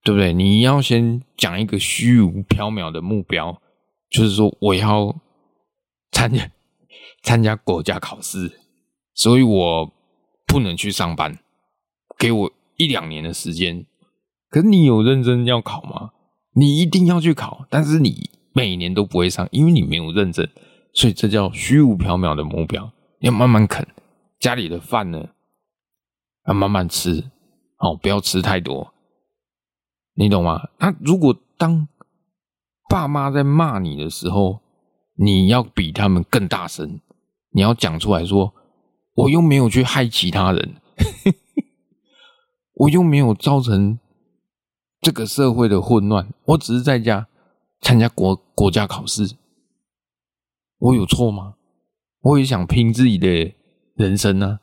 [0.05, 0.31] 对不对？
[0.31, 3.61] 你要先讲一个虚无缥缈的目标，
[4.09, 5.13] 就是说我要
[6.11, 6.49] 参加
[7.21, 8.61] 参加国家考试，
[9.13, 9.93] 所以我
[10.47, 11.37] 不能去上班。
[12.19, 13.85] 给我一两年的时间，
[14.49, 16.11] 可是你有认真要考吗？
[16.53, 20.49] 你一定要去考，但是你每年都不会上，因为你没有认真，
[20.93, 22.91] 所以这叫虚无缥缈的目标。
[23.19, 23.87] 要慢慢啃，
[24.39, 25.29] 家里的饭呢，
[26.47, 27.31] 要慢慢吃，
[27.77, 28.93] 哦，不要吃太多，
[30.15, 30.69] 你懂吗？
[30.79, 31.87] 那如果当
[32.89, 34.59] 爸妈在骂你的时候，
[35.15, 36.99] 你要比他们更大声，
[37.51, 38.53] 你要讲出来说，
[39.15, 40.75] 我又没有去害其他人。
[42.79, 43.99] 我又没有造成
[45.01, 47.27] 这个社会的混乱，我只是在家
[47.81, 49.35] 参加国国家考试，
[50.77, 51.55] 我有错吗？
[52.21, 53.53] 我也想拼自己的
[53.95, 54.59] 人生呢、啊。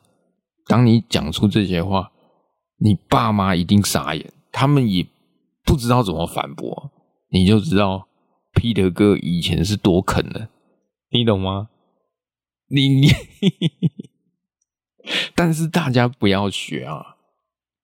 [0.66, 2.10] 当你讲出这些话，
[2.78, 5.06] 你爸妈一定傻眼，他们也
[5.64, 6.90] 不知道怎么反驳，
[7.28, 8.08] 你就知道
[8.54, 10.48] 皮特哥以前是多啃的，
[11.10, 11.68] 你懂吗？
[12.68, 13.08] 你你，
[15.36, 17.15] 但是大家不要学啊。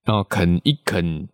[0.04, 1.28] 然后啃一啃，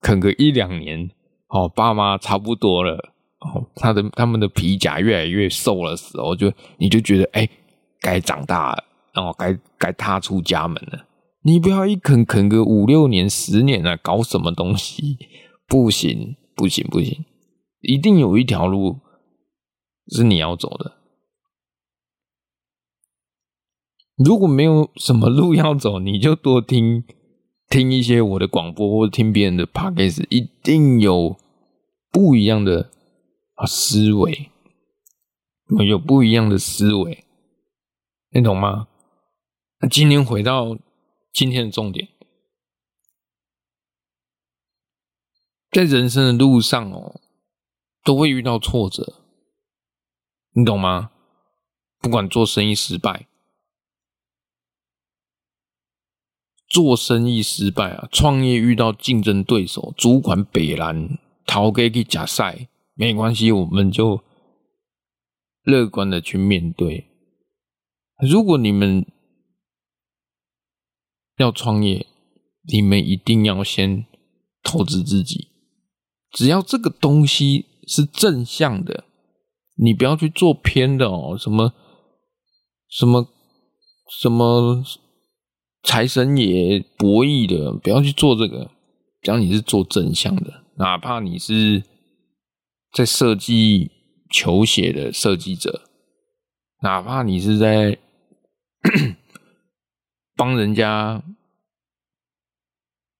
[0.00, 1.10] 啃个一两年，
[1.48, 7.48] 哦，爸妈差不多了，哦，他的他们的皮夹越来越瘦的时候，就你就觉得，哎，
[8.00, 11.06] 该长大了，然后该该踏出家门了。
[11.42, 15.18] 你不要一啃啃个五六年、十年啊，搞什么东西？
[15.68, 17.24] 不行，不行，不行，
[17.82, 19.00] 一定有一条路
[20.08, 20.92] 是你要走的。
[24.16, 27.04] 如果没有什么路要走，你就多听。
[27.74, 31.36] 听一些我的广播，或者听别人的 podcast，一定有
[32.12, 32.92] 不一样的
[33.54, 34.52] 啊思维，
[35.84, 37.24] 有不一样的思维，
[38.30, 38.86] 你懂吗？
[39.80, 40.78] 那今天回到
[41.32, 42.10] 今天的重点，
[45.72, 47.20] 在人生的路上哦，
[48.04, 49.14] 都会遇到挫折，
[50.52, 51.10] 你懂吗？
[51.98, 53.26] 不管做生意失败。
[56.74, 64.24] 做生意失败啊，创业遇到竞争对手，主管北兰，逃给去假赛，没关系，我们就
[65.62, 67.06] 乐观的去面对。
[68.28, 69.06] 如果你们
[71.36, 72.08] 要创业，
[72.66, 74.06] 你们一定要先
[74.64, 75.52] 投资自己。
[76.32, 79.04] 只要这个东西是正向的，
[79.76, 81.72] 你不要去做偏的哦，什么
[82.88, 83.28] 什么
[84.20, 84.84] 什么。
[85.84, 88.70] 财神爷博弈的，不要去做这个。
[89.20, 91.82] 只要你是做正向的，哪怕你是
[92.92, 93.90] 在设计
[94.30, 95.82] 球鞋的设计者，
[96.82, 97.98] 哪怕你是在
[100.36, 101.22] 帮人家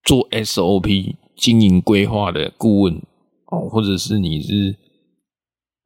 [0.02, 3.00] 做 SOP 经营规划的顾问
[3.46, 4.76] 哦，或者是你是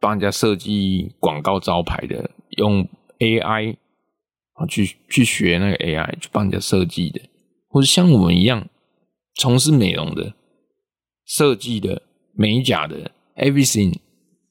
[0.00, 3.76] 帮人家设计广告招牌的，用 AI。
[4.58, 7.20] 啊去去学那个 AI，去帮人家设计的，
[7.68, 8.68] 或者像我们一样
[9.36, 10.34] 从事美容的、
[11.24, 12.02] 设计的、
[12.32, 14.00] 美甲的，everything，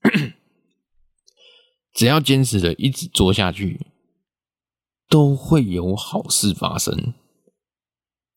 [1.93, 3.85] 只要坚持的一直做下去，
[5.09, 7.13] 都会有好事发生，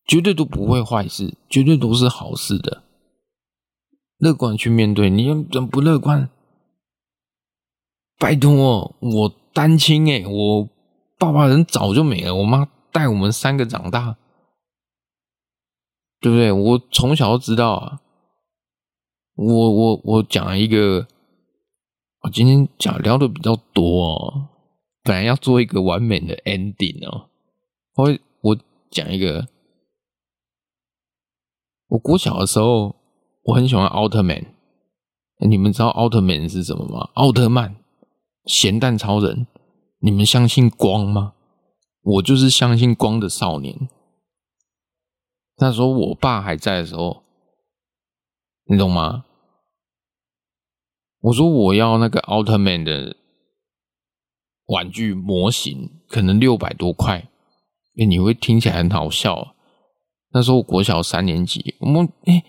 [0.05, 2.83] 绝对都不会坏事，绝对都是好事的。
[4.19, 6.29] 乐观去面对，你怎么不乐观？
[8.19, 10.69] 拜托，我单亲诶，我。
[11.21, 14.17] 爸爸人早就没了，我妈带我们三个长大，
[16.19, 16.51] 对不对？
[16.51, 18.01] 我从小就知道啊。
[19.35, 21.07] 我我我讲一个，
[22.23, 24.49] 我今天讲聊的比较多哦，
[25.03, 27.29] 本来要做一个完美的 ending 哦。
[27.97, 28.59] 我我
[28.91, 29.47] 讲一个，
[31.89, 32.97] 我国小的时候，
[33.43, 34.55] 我很喜欢奥特曼。
[35.47, 37.11] 你们知道奥特曼是什么吗？
[37.13, 37.77] 奥特曼，
[38.47, 39.47] 咸蛋超人。
[40.01, 41.35] 你们相信光吗？
[42.03, 43.89] 我就是相信光的少年。
[45.59, 47.23] 那时候我爸还在的时候，
[48.65, 49.25] 你懂吗？
[51.21, 53.15] 我说我要那个奥特曼的
[54.67, 57.29] 玩具模型，可能六百多块。
[57.99, 59.55] 哎，你会听起来很好笑。
[60.33, 62.43] 那时候我国小三年级，我们哎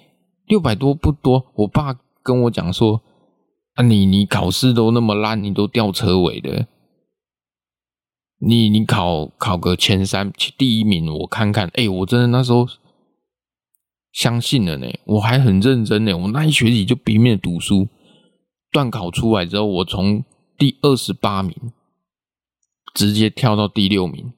[0.46, 1.52] 六百多不多。
[1.56, 3.02] 我爸跟我讲说
[3.76, 6.68] ：“啊，你你考试都那么烂，你都吊车尾的，
[8.44, 12.68] 你你考考个前三第一名，我看看。”哎，我真的那时候
[14.12, 16.18] 相信了呢，我还很认真呢。
[16.18, 17.88] 我那一学期就拼命读书，
[18.72, 20.24] 段考出来之后，我从
[20.58, 21.56] 第二十八名
[22.94, 24.34] 直接跳到第六名，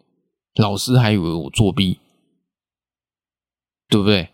[0.56, 1.99] 老师还以为我作弊。
[3.89, 4.30] 对不对？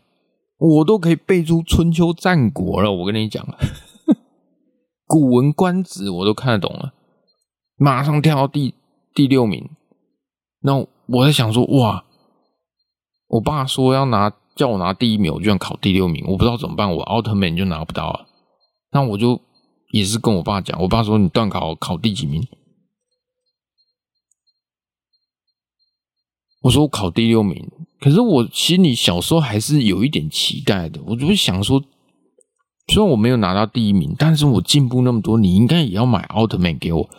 [0.57, 2.89] 我都可以背出春秋战国了。
[2.91, 3.45] 我跟你讲，
[5.05, 6.93] 古文观止我都看得懂了，
[7.75, 8.73] 马上跳到第
[9.13, 9.69] 第六名。
[10.61, 12.03] 那我在想说，哇，
[13.27, 16.93] 我爸说要拿叫我拿第一名，我居然考第六名，我不知道怎么办。
[16.95, 18.27] 我奥特曼就拿不到了。
[18.91, 19.41] 那我就
[19.91, 22.45] 也是跟我爸讲，我爸说你段考考第几名？
[26.63, 27.69] 我说我考第六名。
[28.01, 31.83] 可是我心里小时候还是有一点期待的，我就会想说，
[32.87, 37.09] 虽然我没有拿到第一名，但是我进步那么多，你应该也要买奥特曼给我。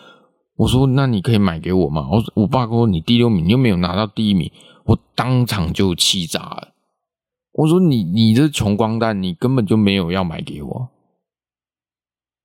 [0.61, 2.07] 我说那你可以买给我吗？
[2.11, 4.51] 我我爸跟我说你第六名，你又没有拿到第一名，
[4.85, 6.73] 我当场就气炸了。
[7.53, 10.89] 我说你你这穷光蛋，你根本就没有要买给我。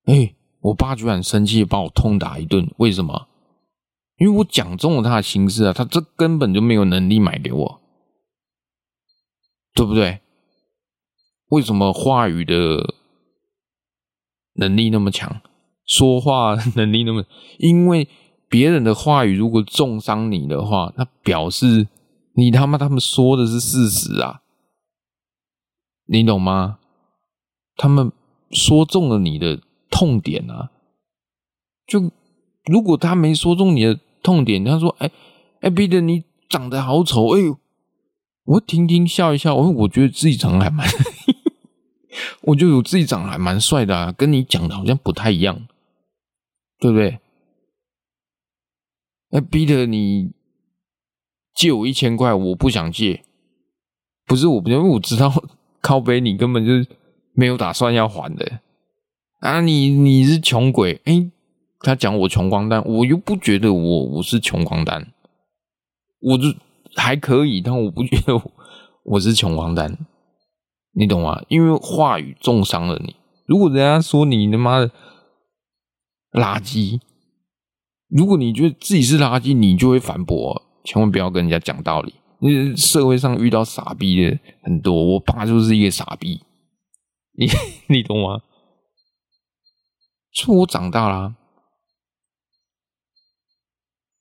[0.07, 2.73] 哎，我爸居然生气，把我痛打一顿。
[2.79, 3.29] 为什么？
[4.17, 7.81] 因为我讲中了他的心思啊，他这根本就没有能力买给我。
[9.75, 10.21] 对不对？
[11.49, 12.95] 为什么话语的
[14.55, 15.43] 能力那么强，
[15.87, 17.25] 说话能力那么？
[17.59, 18.09] 因为
[18.49, 21.89] 别人的话语如果重伤你的话，那表示
[22.35, 24.43] 你他妈他们说的是事实啊，
[26.07, 26.79] 你懂吗？
[27.77, 28.13] 他们
[28.51, 29.61] 说中了你的
[29.91, 30.71] 痛点啊，
[31.87, 32.11] 就
[32.65, 35.11] 如果他没说中你的痛点，他说：“哎
[35.61, 37.59] 哎，彼得，你长得好丑，哎呦。”
[38.47, 40.87] 我听听笑一笑，我我觉得自己长得还蛮，
[42.43, 45.67] 我觉得我自己长得还蛮帅的啊，跟你讲的好像不太一样，
[46.79, 47.19] 对不对？
[49.31, 50.33] 那，逼得你
[51.55, 53.25] 借我一千块，我不想借，
[54.25, 55.33] 不是我不，因为我知道
[55.83, 56.73] 靠背你根本就
[57.33, 58.61] 没有打算要还的
[59.41, 61.31] 啊，你你是穷鬼，哎，
[61.81, 65.13] 他讲我穷光蛋，我又不觉得我我是穷光蛋，
[66.21, 66.55] 我就。
[66.99, 68.33] 还可以，但我不觉得
[69.03, 69.99] 我是穷光蛋，
[70.93, 71.43] 你懂吗？
[71.49, 73.15] 因为话语重伤了你。
[73.45, 74.91] 如果人家说你他妈的
[76.37, 77.01] 垃圾，
[78.09, 82.15] 如果你觉得自己是垃圾，你就会反驳，千万不要跟人家讲道理。
[82.39, 86.45] 因为社会上遇到傻逼的很多，我爸就是一个傻逼，
[87.33, 87.49] 你
[87.89, 88.43] 你懂吗？
[90.33, 91.35] 说我长大了，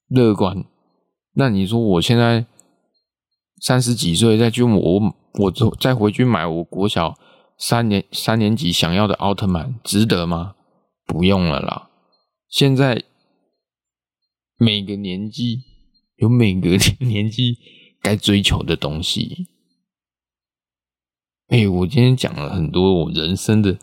[0.08, 0.64] 乐观。
[1.34, 2.46] 那你说我现在？
[3.58, 5.50] 三十几岁再去我我
[5.80, 7.18] 再回去买我国小
[7.56, 10.56] 三年三年级想要的奥特曼，值得吗？
[11.06, 11.85] 不用了啦。
[12.48, 13.04] 现在
[14.56, 15.62] 每个年纪
[16.16, 17.58] 有每个年纪
[18.00, 19.48] 该追求的东西。
[21.48, 23.78] 哎，我今天讲了很多我人生的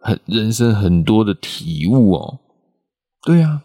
[0.00, 2.40] 很人生很多的体悟哦。
[3.22, 3.64] 对啊，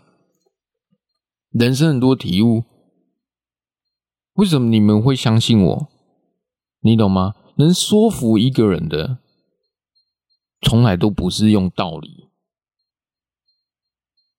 [1.52, 2.64] 人生很多体悟。
[4.34, 5.88] 为什么你们会相信我？
[6.82, 7.36] 你懂吗？
[7.58, 9.20] 能说服一个人的，
[10.62, 12.23] 从来都不是用道理。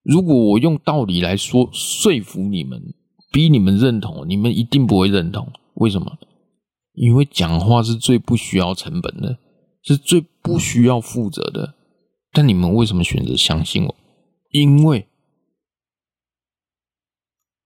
[0.05, 2.95] 如果我用道理来说说服你们，
[3.33, 5.51] 逼你们认同，你们一定不会认同。
[5.75, 6.19] 为什么？
[6.93, 9.39] 因为讲话是最不需要成本的，
[9.83, 11.75] 是最不需要负责的。
[12.31, 13.97] 但你们为什么选择相信我？
[14.51, 15.09] 因为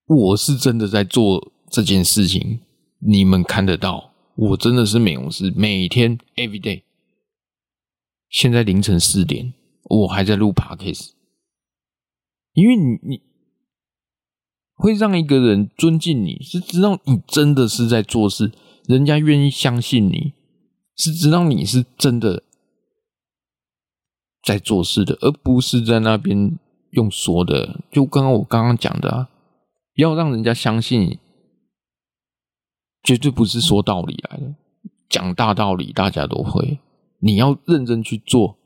[0.06, 1.52] 我是真的在做。
[1.70, 2.60] 这件事情
[2.98, 6.84] 你们看得到，我真的是美容师，每天 every day。
[8.30, 11.10] 现在凌晨四点，我还在录 podcast，
[12.58, 13.20] 因为你你
[14.74, 18.50] 会让一个人尊敬你，是知道你真的是在做事，
[18.86, 20.32] 人家愿意相信你，
[20.96, 22.42] 是知道你是真的
[24.42, 26.58] 在做事的，而不是在那边
[26.90, 27.80] 用说的。
[27.92, 29.30] 就刚刚我刚刚讲的啊，
[29.94, 31.18] 要让人家相信。
[33.00, 34.54] 绝对不是说道理来的，
[35.08, 36.78] 讲大道理大家都会。
[37.20, 38.58] 你要认真去做，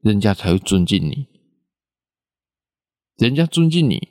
[0.00, 1.26] 人家才会尊敬你。
[3.20, 4.08] 人家尊敬你，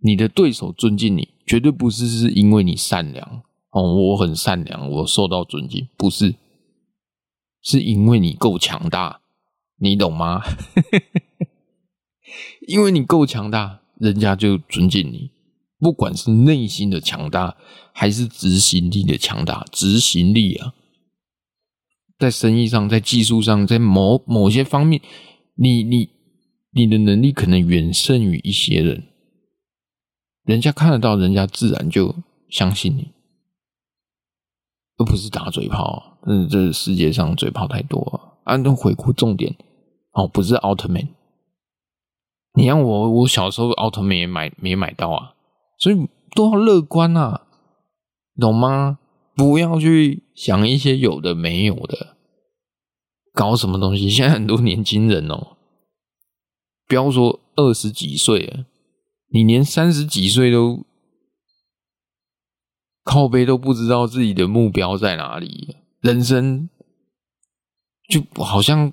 [0.00, 6.34] 你的对手尊敬你，绝对不是是因为你善良，哦，我很善良，我受到尊敬，不是，
[7.62, 9.22] 是因为你够强大，
[9.78, 10.42] 你懂吗？
[12.68, 15.30] 因为你够强大，人家就尊敬你，
[15.78, 17.56] 不管是内心的强大，
[17.94, 20.74] 还是执行力的强大，执行力啊，
[22.18, 25.00] 在生意上，在技术上，在某某些方面，
[25.54, 26.10] 你你
[26.78, 29.02] 你的能力可能远胜于一些人，
[30.44, 32.14] 人家看得到，人家自然就
[32.48, 33.10] 相信你，
[34.96, 36.20] 而不是打嘴炮。
[36.22, 39.56] 嗯，这世界上嘴炮太多了，安顿回顾重点
[40.12, 41.08] 哦，不是奥特曼。
[42.54, 45.34] 你让我，我小时候奥特曼也买没买到啊，
[45.78, 45.96] 所以
[46.36, 47.42] 都要乐观啊，
[48.38, 49.00] 懂吗？
[49.34, 52.16] 不要去想一些有的没有的，
[53.32, 54.08] 搞什么东西。
[54.08, 55.56] 现在很多年轻人哦，
[56.88, 58.64] 不要说二十几岁，
[59.30, 60.84] 你连三十几岁都
[63.04, 66.68] 靠背都不知道自己的目标在哪里，人生
[68.08, 68.92] 就好像。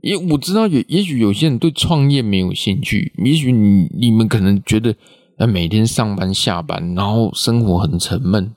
[0.00, 4.94] 也我知道也也许有些人对创业没有兴趣，也许你你们可能觉得，
[5.38, 8.54] 呃，每天上班下班，然后生活很沉闷。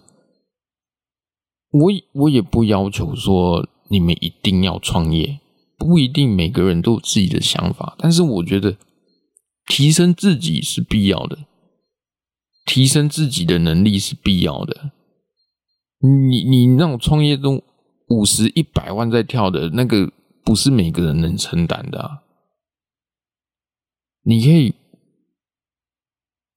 [1.72, 5.40] 我我也不要求说你们一定要创业，
[5.82, 8.78] 不一定每个人都有自己的想法，但是我觉得
[9.66, 11.40] 提升自己是必要的，
[12.66, 14.92] 提升自己的能力是必要的。
[16.00, 17.64] 你你那种创业中
[18.10, 20.14] 五十一百万在跳的那个。
[20.44, 22.24] 不是每个人能承担的啊。
[24.24, 24.74] 你可以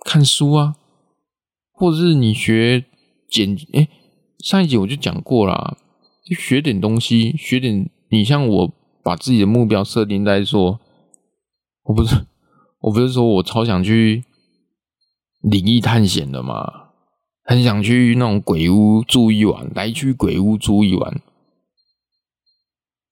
[0.07, 0.77] 看书啊，
[1.71, 2.87] 或者是你学
[3.29, 3.87] 剪，哎，
[4.39, 5.77] 上一集我就讲过啦，
[6.25, 7.91] 学点东西，学点。
[8.09, 8.75] 你像我
[9.05, 10.81] 把自己的目标设定在说，
[11.83, 12.27] 我不是，
[12.81, 14.25] 我不是说我超想去
[15.43, 16.93] 灵异探险的嘛，
[17.45, 21.21] 很想去那种鬼屋住一晚，来去鬼屋住一晚。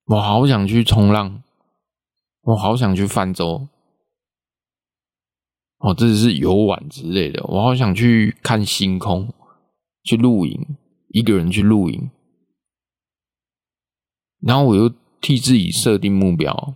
[0.05, 1.43] 我好想去冲浪，
[2.41, 3.67] 我好想去泛舟，
[5.77, 7.41] 哦，这是游玩之类的。
[7.47, 9.31] 我好想去看星空，
[10.03, 10.75] 去露营，
[11.09, 12.09] 一个人去露营。
[14.41, 14.91] 然后我又
[15.23, 16.75] 替自己设定目标，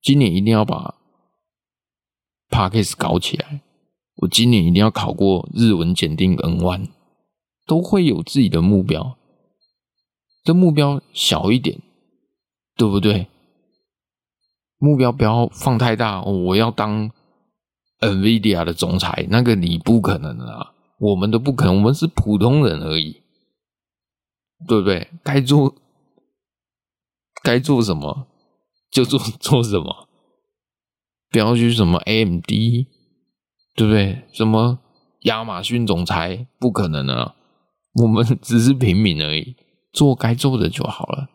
[0.00, 0.94] 今年一定要把
[2.48, 3.60] Podcast 搞起来。
[4.16, 6.88] 我今年一定要考过日文检定 N one，
[7.66, 9.18] 都会有自己的目标。
[10.42, 11.82] 这目标小一点。
[12.78, 13.26] 对不对？
[14.76, 16.20] 目标不要放太大。
[16.20, 17.10] 我要当
[18.00, 23.22] NVIDIA 的总裁，那个你不可能啊，我们都不可能，我们是普通人而已，
[24.68, 25.08] 对不对？
[25.24, 25.74] 该做
[27.42, 28.26] 该做什么
[28.90, 30.08] 就做 做什么，
[31.30, 32.46] 不要去什么 AMD，
[33.74, 34.22] 对不对？
[34.32, 34.78] 什么
[35.22, 37.34] 亚马逊总裁不可能啊，
[37.94, 39.56] 我们 只是平民而已，
[39.92, 41.28] 做该做的就好了。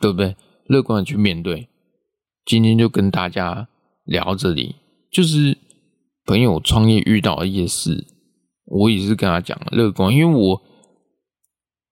[0.00, 0.36] 对不对？
[0.66, 1.68] 乐观的去面对。
[2.44, 3.68] 今天就跟大家
[4.04, 4.76] 聊这里，
[5.10, 5.56] 就是
[6.26, 8.06] 朋友创业遇到的一些事，
[8.66, 10.62] 我也是跟他讲乐观，因为我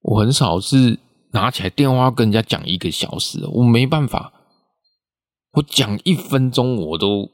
[0.02, 0.98] 我很少是
[1.32, 4.32] 拿起来电话跟人家讲一个小时，我没办法，
[5.52, 7.30] 我讲一分钟我都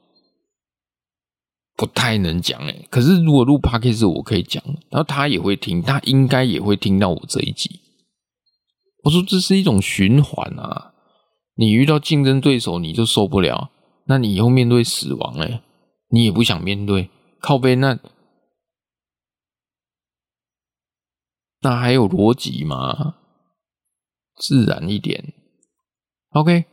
[1.77, 2.87] 不太能讲哎。
[2.91, 7.81] 可是如果录 Podcast 我可以讲，然后他也会听，他应该也会听到我这一集。
[9.05, 10.95] 我说这是一种循环啊！
[11.55, 13.71] 你遇到竞争对手，你就受不了，
[14.07, 15.61] 那你以后面对死亡嘞，
[16.11, 17.99] 你也不想面对，靠背那
[21.61, 23.17] 那还有逻辑吗？
[24.39, 25.33] 自然一点。
[26.31, 26.65] OK，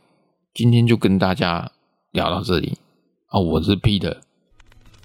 [0.54, 1.72] 今天就跟大家
[2.12, 2.78] 聊到这里
[3.26, 3.40] 啊！
[3.40, 4.18] 我是 Peter，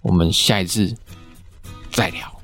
[0.03, 0.95] 我们下一次
[1.91, 2.40] 再聊。